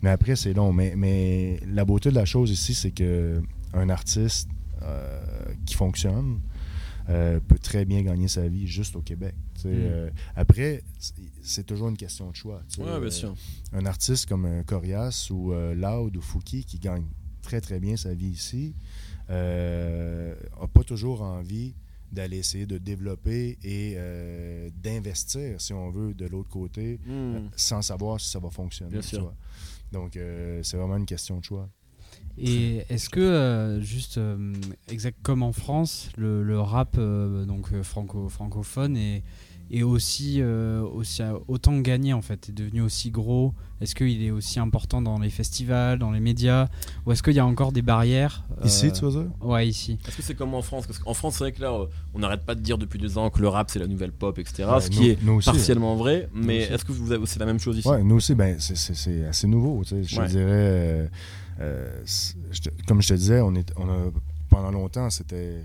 [0.00, 0.72] Mais après, c'est long.
[0.72, 3.42] Mais, mais la beauté de la chose ici, c'est que
[3.74, 4.48] un artiste
[5.66, 6.40] qui fonctionne
[7.10, 9.34] euh, peut très bien gagner sa vie juste au Québec.
[9.64, 9.68] Mm.
[9.68, 10.82] euh, après,
[11.42, 12.62] c'est- toujours une question de choix.
[12.78, 13.34] Ouais, bien Euh, sûr.
[13.72, 17.04] un artiste comme Corias ou Loud ou Fouki qui gagne
[17.42, 18.74] très très bien sa vie ici
[19.28, 21.74] n'a pas toujours envie
[22.12, 27.48] d'aller essayer de développer et euh, d'investir, si on veut, de l'autre côté, Hmm.
[27.54, 28.90] sans savoir si ça va fonctionner.
[28.90, 29.32] Bien sûr.
[29.92, 31.68] Donc, euh, c'est vraiment une question de choix.
[32.38, 34.52] Et est-ce que, euh, juste euh,
[34.88, 39.22] exact comme en France, le, le rap euh, donc euh, franco francophone est,
[39.70, 43.52] est aussi, euh, aussi autant gagné en fait, est devenu aussi gros?
[43.82, 46.68] Est-ce qu'il est aussi important dans les festivals, dans les médias,
[47.04, 49.26] ou est-ce qu'il y a encore des barrières euh, Ici, tu dire?
[49.42, 49.98] Ouais, ici.
[50.08, 50.86] Est-ce que c'est comme en France?
[50.86, 51.78] Parce qu'en France, c'est vrai que là,
[52.14, 54.38] on n'arrête pas de dire depuis deux ans que le rap c'est la nouvelle pop,
[54.38, 54.64] etc.
[54.70, 56.28] Ouais, ce nous- qui est aussi, partiellement vrai.
[56.32, 56.72] Mais aussi.
[56.72, 57.88] est-ce que vous c'est la même chose ici?
[57.88, 59.82] Ouais, nous aussi, ben, c'est- c'est c'est assez nouveau.
[59.84, 60.02] tu sais.
[60.04, 60.26] Je Ouais.
[60.28, 61.10] dirais,
[61.60, 62.02] euh,
[62.86, 64.10] comme je te disais, on est, on a,
[64.48, 65.62] pendant longtemps, c'était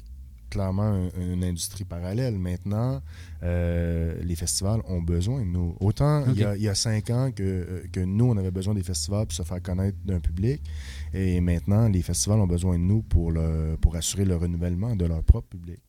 [0.50, 2.38] clairement un- une industrie parallèle.
[2.38, 3.02] Maintenant,
[3.44, 5.76] euh, les festivals ont besoin de nous.
[5.80, 8.52] Autant il, y a, il y a cinq ans que, euh, que nous, on avait
[8.52, 10.62] besoin des festivals pour se faire connaître d'un public.
[11.14, 15.06] Et maintenant, les festivals ont besoin de nous pour, le, pour assurer le renouvellement de
[15.06, 15.80] leur propre public.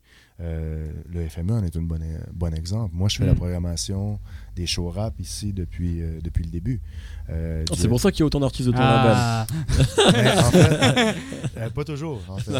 [0.40, 1.98] Euh, le FME en est un bon,
[2.34, 2.94] bon exemple.
[2.94, 3.28] Moi, je fais Mm.
[3.28, 4.18] la programmation
[4.56, 6.80] des shows rap ici depuis, euh, depuis le début.
[7.28, 9.12] Euh, Oh, du- C'est pour ça qu'il y a autant d'artistes de ton label.
[9.14, 9.46] Ah,
[10.12, 11.16] Mais en fait,
[11.58, 12.52] euh, pas toujours, en fait.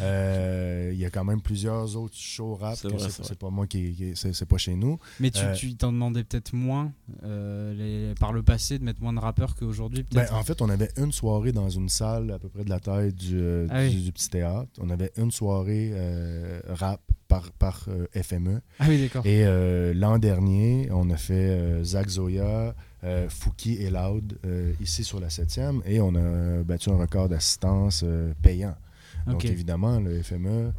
[0.00, 4.12] Euh, Il y a quand même plusieurs autres shows rap C'est pas moi qui, qui-
[4.14, 4.98] c'est c'est pas chez nous.
[5.20, 6.92] mais tu Euh, t'en demandais peut-être moins
[7.24, 7.74] euh,
[8.10, 10.34] les- par le passé de mettre moins de rappeurs qu'aujourd'hui Ben, peut-être?
[10.34, 13.12] en fait, on avait une soirée dans une salle à peu près de la taille
[13.12, 13.90] du, Ah oui.
[13.94, 14.68] du, du petit théâtre.
[14.80, 17.00] On avait une soirée euh, rap
[17.36, 18.60] par, par euh, FME.
[18.78, 19.24] Ah oui, d'accord.
[19.26, 22.74] Et euh, l'an dernier, on a fait euh, Zach Zoya,
[23.04, 27.28] euh, Fouki et Loud euh, ici sur la 7e et on a battu un record
[27.28, 28.74] d'assistance euh, payant.
[29.26, 30.72] Donc évidemment, le FME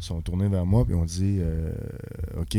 [0.00, 1.40] sont tournés vers moi et ont dit
[2.36, 2.56] OK,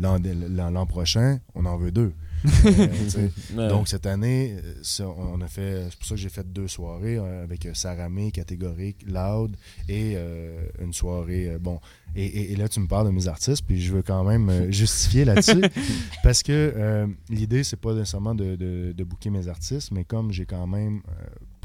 [0.00, 2.12] l'an prochain, on en veut deux.
[3.56, 3.68] Euh.
[3.68, 5.86] Donc cette année, euh, ça, on a fait.
[5.90, 9.56] C'est pour ça que j'ai fait deux soirées avec euh, Saramé, catégorique, loud
[9.88, 11.56] et euh, une soirée.
[11.60, 11.80] bon,
[12.14, 14.70] et, et- et là tu me parles de mes artistes, puis je veux quand même
[14.72, 15.62] justifier là-dessus
[16.22, 20.30] parce que euh, l'idée c'est pas nécessairement de, de, de booker mes artistes, mais comme
[20.32, 21.02] j'ai quand même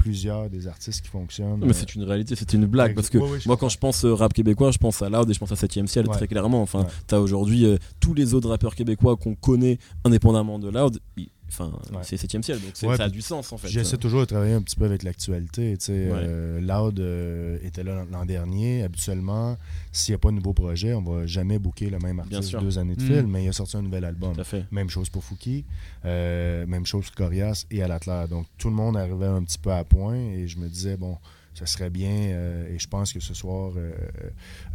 [0.04, 1.58] plusieurs des artistes qui fonctionnent.
[1.60, 2.94] Non, mais euh, c'est une réalité, c'est une blague.
[2.94, 5.38] Parce que moi, quand je pense euh, rap québécois, je pense à Loud et je
[5.38, 6.12] pense à 7ème ciel Ouais.
[6.14, 6.60] très clairement.
[6.60, 6.86] Enfin, Ouais.
[7.06, 11.00] t'as aujourd'hui euh, tous les autres rappeurs québécois qu'on connaît indépendamment de Loud.
[11.16, 11.28] ils-
[11.58, 12.00] Enfin, Ouais.
[12.02, 13.68] c'est 7ème ciel, donc Ouais, ça a du sens en fait.
[13.68, 15.76] J'essaie toujours de travailler un petit peu avec l'actualité.
[15.78, 15.92] tu sais.
[15.92, 16.12] Ouais.
[16.14, 18.82] Euh, Loud euh, était là l'an dernier.
[18.82, 19.56] Habituellement,
[19.92, 22.50] s'il n'y a pas de nouveau projet, on va jamais booker le même Bien artiste
[22.50, 22.60] sûr.
[22.60, 23.06] deux années de Mm.
[23.06, 24.34] fil, mais il a sorti un nouvel album.
[24.34, 24.64] Tout à fait.
[24.72, 25.64] Même chose pour Fouki,
[26.04, 28.24] euh, même chose pour Corias et Alatler.
[28.28, 31.16] Donc tout le monde arrivait un petit peu à point et je me disais, bon,
[31.54, 33.92] ça serait bien euh, et je pense que ce soir, euh,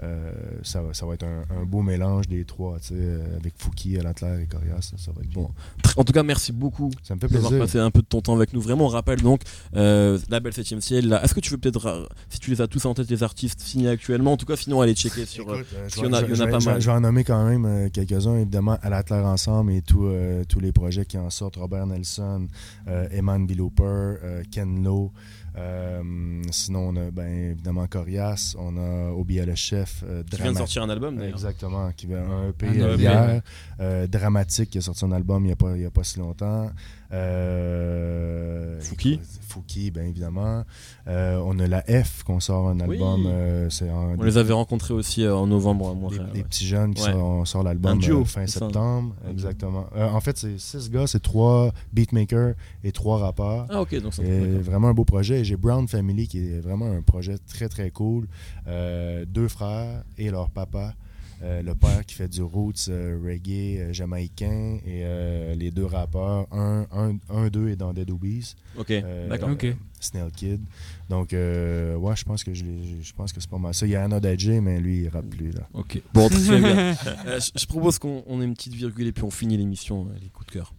[0.04, 0.32] euh,
[0.64, 3.98] ça, va- ça va être un, un beau mélange des trois, tu sais, avec Fouki,
[3.98, 4.92] Alatler et Corias.
[4.98, 5.50] Ça, va être bon.
[5.98, 8.36] En tout cas, merci beaucoup Ça me fait d'avoir passé un peu de ton temps
[8.36, 8.62] avec nous.
[8.62, 9.42] Vraiment, on rappelle donc
[9.76, 11.08] euh, la belle 7ème ciel.
[11.10, 11.24] là.
[11.24, 13.90] Est-ce que tu veux peut-être, si tu les as tous en tête, les artistes signés
[13.90, 15.44] actuellement, en tout cas, sinon, aller checker sur.
[15.44, 16.60] Écoute, euh, je s'il y en a- je- il y en a je vais- pas
[16.60, 16.82] je mal.
[16.82, 20.44] Je vais en nommer quand même quelques-uns, évidemment, à la Terre Ensemble et tout, euh,
[20.48, 21.58] tous les projets qui en sortent.
[21.58, 22.48] Robert Nelson,
[23.12, 25.12] Eman Biloper, euh, Ken Lo.
[25.60, 30.52] Euh, sinon, on a ben, évidemment Corias, on a Obia le chef, euh, qui vient
[30.54, 31.34] de sortir un album d'ailleurs.
[31.36, 33.42] Exactement, qui vient un EP Un EP, hier.
[33.80, 36.04] Euh, Dramatique qui a sorti un album il n'y a, pas- il y a pas
[36.04, 36.72] si longtemps.
[37.12, 39.20] Euh, Fouki?
[39.48, 40.64] Fouki, bien évidemment.
[41.08, 42.96] Euh, on a la F qu'on sort un Oui.
[42.98, 43.26] album.
[43.28, 46.30] euh, c'est On les avait rencontrés aussi euh, en novembre à des, Montréal.
[46.34, 46.44] des ouais.
[46.46, 47.12] petits jeunes qui Ouais.
[47.12, 48.66] sortent, on sort Un l'album duo, euh, fin c'est ça.
[48.68, 49.16] septembre.
[49.30, 49.88] Exactement.
[49.96, 52.54] Euh, en fait, c'est six gars, c'est trois beatmakers
[52.84, 53.66] et trois rappeurs.
[53.70, 54.62] Ah, ok, donc d'accord.
[54.62, 55.40] vraiment un beau projet.
[55.40, 58.28] Et J'ai Brown Family qui est vraiment un projet très très cool.
[58.68, 60.94] Euh, deux frères et leur papa.
[61.42, 65.86] Euh, le père qui fait du roots euh, reggae euh, jamaïcain et euh, les deux
[65.86, 66.48] rappeurs.
[66.52, 68.56] Un, un, un d'eux est dans Dead Obies.
[68.78, 69.50] Ok, Euh, d'accord.
[69.52, 69.68] Ok.
[70.02, 70.62] Snail Kid.
[71.10, 72.66] Donc, euh, ouais, je pense que je,
[73.02, 73.86] je pense que c'est pas mal ça.
[73.86, 75.52] Il y a Anna Dadji, mais lui, il rappe plus.
[75.52, 75.68] Là.
[75.74, 76.96] Ok, bon, très bien.
[77.26, 80.30] Euh, je, propose qu'on on ait une petite virgule et puis on finit l'émission, les
[80.30, 80.74] coups de cœur.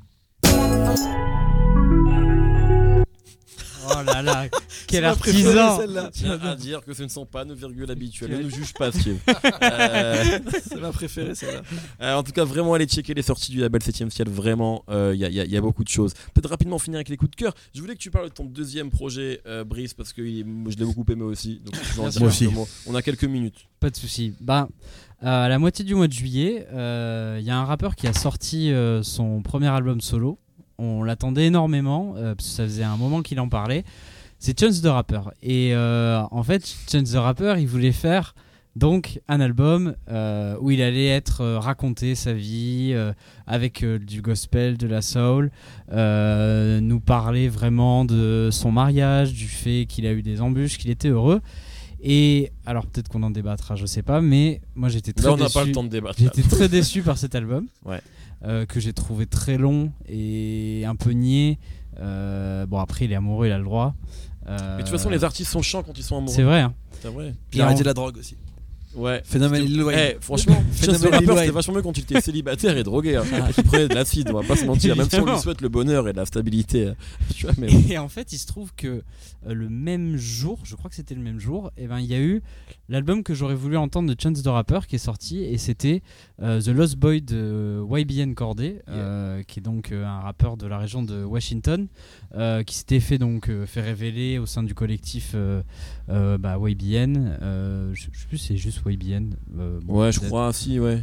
[4.00, 4.46] Oh là là,
[4.86, 6.10] quel préférée, artisan celle-là.
[6.12, 8.30] Tiens à dire que ce ne sont pas nos virgules habituelles.
[8.36, 9.18] Ne nous juge pas, Steve.
[9.62, 11.62] Euh, C'est ma préférée, celle-là.
[12.02, 14.28] euh, en tout cas, vraiment, allez checker les sorties du label 7ème ciel.
[14.28, 16.14] Vraiment, il y, a- y a- y a beaucoup de choses.
[16.34, 17.54] Peut-être rapidement finir avec les coups de cœur.
[17.74, 20.84] Je voulais que tu parles de ton deuxième projet, euh, Brice, parce que je l'ai
[20.84, 21.60] beaucoup aimé aussi.
[21.64, 22.48] Donc, je en dire aussi.
[22.86, 23.66] On a quelques minutes.
[23.80, 24.34] Pas de souci.
[24.40, 24.68] Bah,
[25.22, 28.06] euh, à la moitié du mois de juillet, euh, il y a un rappeur qui
[28.06, 30.38] a sorti euh, son premier album solo.
[30.82, 33.84] On l'attendait énormément, euh, parce que ça faisait un moment qu'il en parlait.
[34.38, 35.20] C'est Chance the Rapper.
[35.42, 38.34] Et euh, en fait, Chance the Rapper, il voulait faire
[38.76, 43.12] donc un album euh, où il allait être euh, raconter sa vie euh,
[43.46, 45.50] avec du gospel, de la soul,
[45.90, 51.08] nous parler vraiment de son mariage, du fait qu'il a eu des embûches, qu'il était
[51.08, 51.40] heureux.
[52.02, 55.36] Et alors peut-être qu'on en débattra, je sais pas, mais moi j'étais très Là, on
[55.36, 55.58] n'a déçu.
[55.58, 56.22] pas le temps de débattre.
[56.22, 58.00] Été très déçu par cet album, Ouais.
[58.44, 61.58] Euh, que j'ai trouvé très long et un peu niais.
[62.00, 63.94] Euh, bon après il est amoureux, il a le droit.
[64.48, 66.32] Euh, Mais de toute façon, les artistes sont chiants quand ils sont amoureux.
[66.34, 66.60] c'est vrai.
[66.60, 66.72] hein.
[67.02, 67.34] C'est vrai.
[67.50, 68.36] Puis arrêter en- la drogue aussi.
[68.94, 69.22] Ouais.
[69.24, 69.66] Phénomène.
[69.92, 71.38] Eh, franchement, Phénomène Chance the Rapper, Lil Wayne.
[71.40, 73.16] c'était vachement mieux quand il était célibataire et drogué.
[73.16, 73.24] Hein.
[73.48, 74.96] Et qu'il prenait de l'acide, on va pas se mentir.
[74.96, 76.86] Même si on lui souhaite le bonheur et la stabilité.
[76.86, 76.94] euh,
[77.34, 77.82] Tu vois, mais bon.
[77.88, 79.02] Et en fait, il se trouve que euh,
[79.54, 82.20] le même jour, je crois que c'était le même jour, et ben il y a
[82.20, 82.42] eu
[82.88, 86.02] l'album que j'aurais voulu entendre de Chance the Rapper qui est sorti, et c'était
[86.42, 90.66] euh, The Lost Boy de YBN Corday, euh, qui est donc euh, un rappeur de
[90.66, 91.86] la région de Washington,
[92.66, 95.34] qui s'était fait donc fait révéler au sein du collectif
[96.10, 97.36] euh, euh, bah, YBN.
[97.42, 99.34] euh, je, je sais plus, c'est juste YBN.
[99.58, 101.02] euh, bon, Ouais, je crois, si, ouais.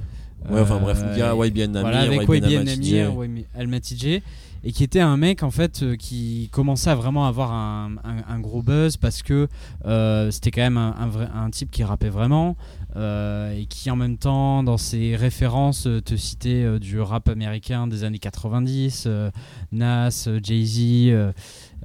[0.50, 4.22] Ouais, enfin bref, il y a Euh, YBN Namir, voilà, avec YBN YBN Almatidje,
[4.64, 8.34] et qui était un mec en fait euh, qui commençait à vraiment avoir un, un-
[8.34, 9.48] un gros buzz parce que
[9.86, 12.56] euh, c'était quand même un, un vrai- un type qui rappait vraiment
[12.96, 17.30] euh, et qui en même temps dans ses références euh, te citait euh, du rap
[17.30, 19.32] américain des années 90, euh,
[19.72, 21.34] Nas, euh, Jay-Z.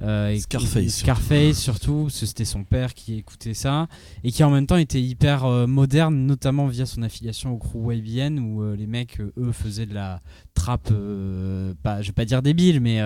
[0.01, 3.87] Euh, Scarface, Scarface surtout, parce que c'était son père qui écoutait ça,
[4.23, 7.93] et qui en même temps était hyper euh, moderne, notamment via son affiliation au crew
[7.93, 10.21] YBN, où euh, les mecs, eux, faisaient de la
[10.55, 10.89] trappe,
[11.83, 12.99] pas, je vais pas dire débile, mais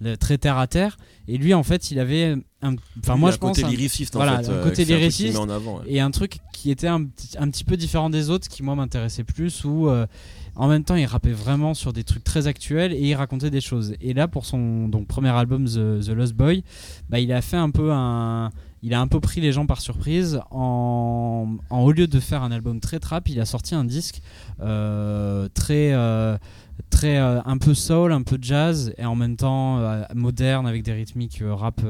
[0.00, 0.96] le- très terre à terre.
[1.28, 2.74] Et lui, en fait, il avait un.
[2.98, 3.56] Enfin, moi, je pense.
[3.60, 4.50] côté lyriciste, en voilà, fait.
[4.50, 5.36] un côté lyriciste.
[5.38, 5.84] en avant, ouais.
[5.86, 8.74] Et un truc qui était un, petit- un petit peu différent des autres, qui moi
[8.74, 10.06] m'intéressait plus, où euh,
[10.54, 13.60] en même temps il rappait vraiment sur des trucs très actuels et il racontait des
[13.60, 13.94] choses.
[14.00, 16.62] Et là, pour son donc, premier album, The, The Lost Boy,
[17.08, 18.50] bah, il a fait un peu un.
[18.84, 22.42] Il a un peu pris les gens par surprise en, en- au lieu de faire
[22.42, 24.20] un album très trap, il a sorti un disque
[24.60, 26.36] euh, très euh,
[26.90, 30.82] très euh, un peu soul, un peu jazz et en même temps euh, moderne avec
[30.82, 31.80] des rythmiques euh, rap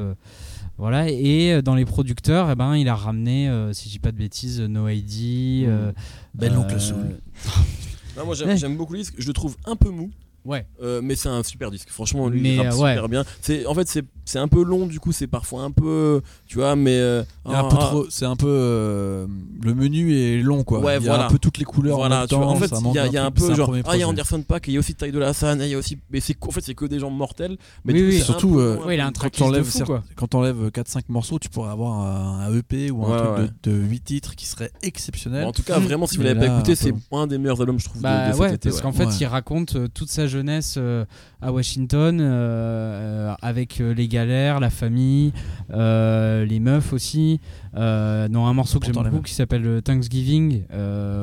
[0.77, 4.17] voilà, et dans les producteurs, eh ben, il a ramené, si je dis pas de
[4.17, 5.65] bêtises, No ID.
[5.67, 5.91] euh,
[6.33, 7.19] Ben l'oncle Soul.
[8.17, 8.69] Non, moi, j'aime Ouais.
[8.77, 9.15] beaucoup le disque.
[9.17, 10.11] Je le trouve un peu mou.
[10.45, 10.65] Ouais.
[10.81, 12.93] Euh, mais c'est un super disque, franchement, lui, Mais, il rappe euh, ouais.
[12.93, 13.23] super bien.
[13.41, 16.57] C'est, en fait, c'est, c'est un peu long, du coup, c'est parfois un peu, tu
[16.57, 16.97] vois, mais.
[16.97, 19.27] euh, a ah, ah, c'est un peu euh,
[19.61, 20.79] le menu est long quoi.
[20.79, 21.25] Ouais, il y a voilà.
[21.27, 21.95] un peu toutes les couleurs.
[21.95, 23.73] en Voilà, même tu vois, en fait, il y a, y a un peu genre,
[23.85, 24.07] ah, il y a.
[24.07, 26.35] Anderson Paak, il y a aussi Ty Dolla Hassan, il y a aussi, mais c'est,
[26.41, 27.57] en fait, c'est que des gens mortels.
[27.85, 28.21] Mais Oui, oui.
[28.21, 30.03] Surtout, euh, Ouais, il a un quand tracklist tu de enlèves fou, cer- quoi.
[30.15, 33.99] quand t'enlèves 4-5 morceaux, tu pourrais avoir un, EP ou un truc de, de 8
[34.03, 35.45] titres qui serait exceptionnel.
[35.45, 37.85] En tout cas, vraiment, si vous l'avez pas écouté, c'est un des meilleurs albums, je
[37.85, 38.69] trouve, de- Bah de, cet été.
[38.69, 41.05] parce qu'en fait, il raconte toute sa jeunesse euh,
[41.41, 45.31] à Washington, euh, euh, avec les galères, la famille,
[45.69, 47.39] les meufs aussi.
[47.73, 50.63] Dans un morceau que j'aime beaucoup qui s'appelle Thanksgiving,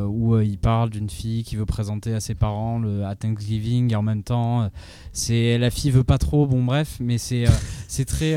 [0.07, 3.97] où il parle d'une fille qui veut présenter à ses parents le, à Thanksgiving et
[3.97, 4.71] en même temps,
[5.13, 6.47] c'est la fille veut pas trop.
[6.47, 7.45] Bon bref, mais c'est
[7.89, 8.37] c'est très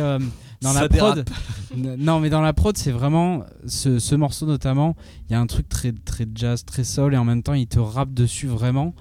[0.63, 1.25] dans la prod.
[1.75, 4.95] Non, mais dans la prod, c'est vraiment ce, ce morceau notamment.
[5.27, 7.67] Il y a un truc très très jazz, très soul, et en même temps, il
[7.67, 8.93] te rappe dessus vraiment.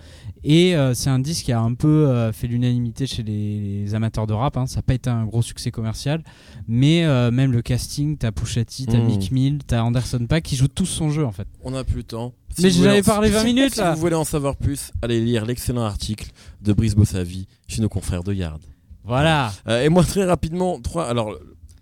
[0.44, 3.94] Et euh, c'est un disque qui a un peu euh, fait l'unanimité chez les, les
[3.94, 4.56] amateurs de rap.
[4.56, 4.66] hein.
[4.66, 6.22] Ça n'a pas été un gros succès commercial,
[6.66, 9.06] mais euh, même le casting, t'as Pusha T, t'as Mm.
[9.06, 11.46] Meek Mill, t'as Anderson Paak qui jouent tous son jeu en fait.
[11.62, 12.32] On n'a plus le temps.
[12.60, 13.94] Mais vous j'en avais voulez en- parlé 20 minutes, Si là.
[13.94, 16.30] vous voulez en savoir plus, allez lire l'excellent article
[16.60, 18.60] de Brice Bossavi chez nos confrères de Yard.
[19.04, 19.52] Voilà.
[19.68, 21.08] Euh, et moi, très rapidement, trois.
[21.08, 21.36] Alors,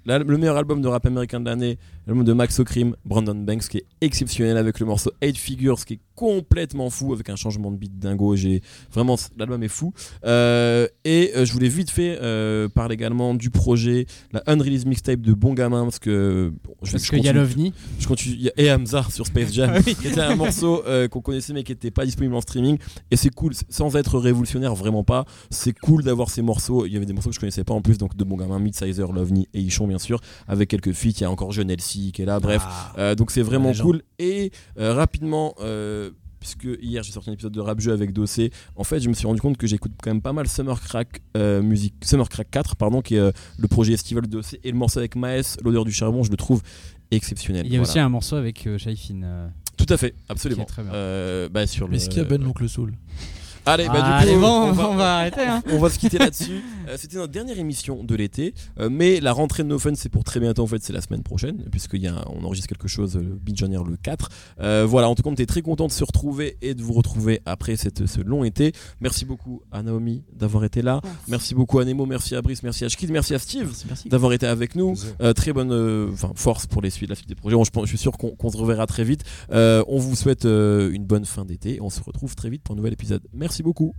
[0.06, 1.78] la- le meilleur album de rap américain de l'année,
[2.11, 5.94] l'album de Max O'Crim, Brandon Banks, qui est exceptionnel avec le morceau Eight Figures, qui
[5.94, 8.34] est complètement fou avec un changement de beat dingo.
[8.34, 9.94] J'ai vraiment, l'album est fou.
[10.24, 15.20] Euh, et euh, je voulais vite fait euh, parler également du projet, la unreleased mixtape
[15.20, 17.72] de Bon Gamin, parce que bon, je, Parce je qu'il y a l'OVNI.
[18.00, 18.50] je continue.
[18.56, 20.82] Et Hamza sur Space Jam, Ah qui était un morceau
[21.12, 22.76] qu'on connaissait mais qui n'était pas disponible en streaming.
[23.12, 25.26] Et c'est cool, sans être révolutionnaire, vraiment pas.
[25.50, 26.86] C'est cool d'avoir ces morceaux.
[26.86, 28.58] Il y avait des morceaux que je connaissais pas en plus, donc de bon gamin,
[28.58, 31.11] Midsizer, Lovni et Ichon, bien sûr, avec quelques feats.
[31.11, 32.62] Il y a encore Jeune Elsie qui est là, bref.
[32.64, 32.92] Ah.
[32.98, 34.03] Euh, donc c'est vraiment cool.
[34.18, 35.55] Et euh, rapidement.
[35.61, 39.11] euh, Puisque hier j'ai sorti un épisode de rap jeu avec Dossé, en fait je
[39.11, 42.26] me suis rendu compte que j'écoute quand même pas mal Summer Crack euh, musique, Summer
[42.30, 45.16] Crack 4 pardon, qui est euh, le projet estival de Dossé et le morceau avec
[45.16, 46.62] Maes, l'odeur du charbon, je le trouve
[47.11, 47.66] exceptionnel.
[47.66, 47.90] Il y a Voilà.
[47.90, 49.22] aussi un morceau avec euh, Shaifin.
[49.22, 50.64] euh, Tout à fait, absolument.
[50.64, 50.94] Qui est très bien.
[50.94, 51.96] Euh, bah, sur le...
[51.96, 52.94] Est-ce qu'il y a Ben l'oncle Soul?
[53.66, 55.42] Allez, bah, du coup, Allez, bon, on, on, va, arrêter.
[55.42, 55.62] Hein.
[55.70, 56.62] on va se quitter là-dessus.
[56.88, 60.08] Euh, C'était notre dernière émission de l'été, euh, mais la rentrée de No Fun, c'est
[60.08, 60.62] pour très bientôt.
[60.62, 64.28] En fait, c'est la semaine prochaine, puisqu'on enregistre quelque chose euh, le Beat le 4.
[64.61, 66.94] Euh, voilà, en tout cas, on était très content de se retrouver et de vous
[66.94, 68.72] retrouver après cette, ce long été.
[69.00, 71.00] Merci beaucoup à Naomi d'avoir été là.
[71.28, 74.08] Merci beaucoup à Nemo, merci à Brice, merci à Shkid, merci à Steve Merci, merci.
[74.08, 74.94] d'avoir été avec nous.
[75.20, 77.56] Euh, très bonne euh, force pour les suites, la suite des projets.
[77.56, 79.24] Bon, je, suis sûr qu'on se reverra très vite.
[79.52, 81.78] Euh, on vous souhaite euh, une bonne fin d'été.
[81.80, 83.22] On se retrouve très vite pour un nouvel épisode.
[83.51, 83.96] Merci beaucoup.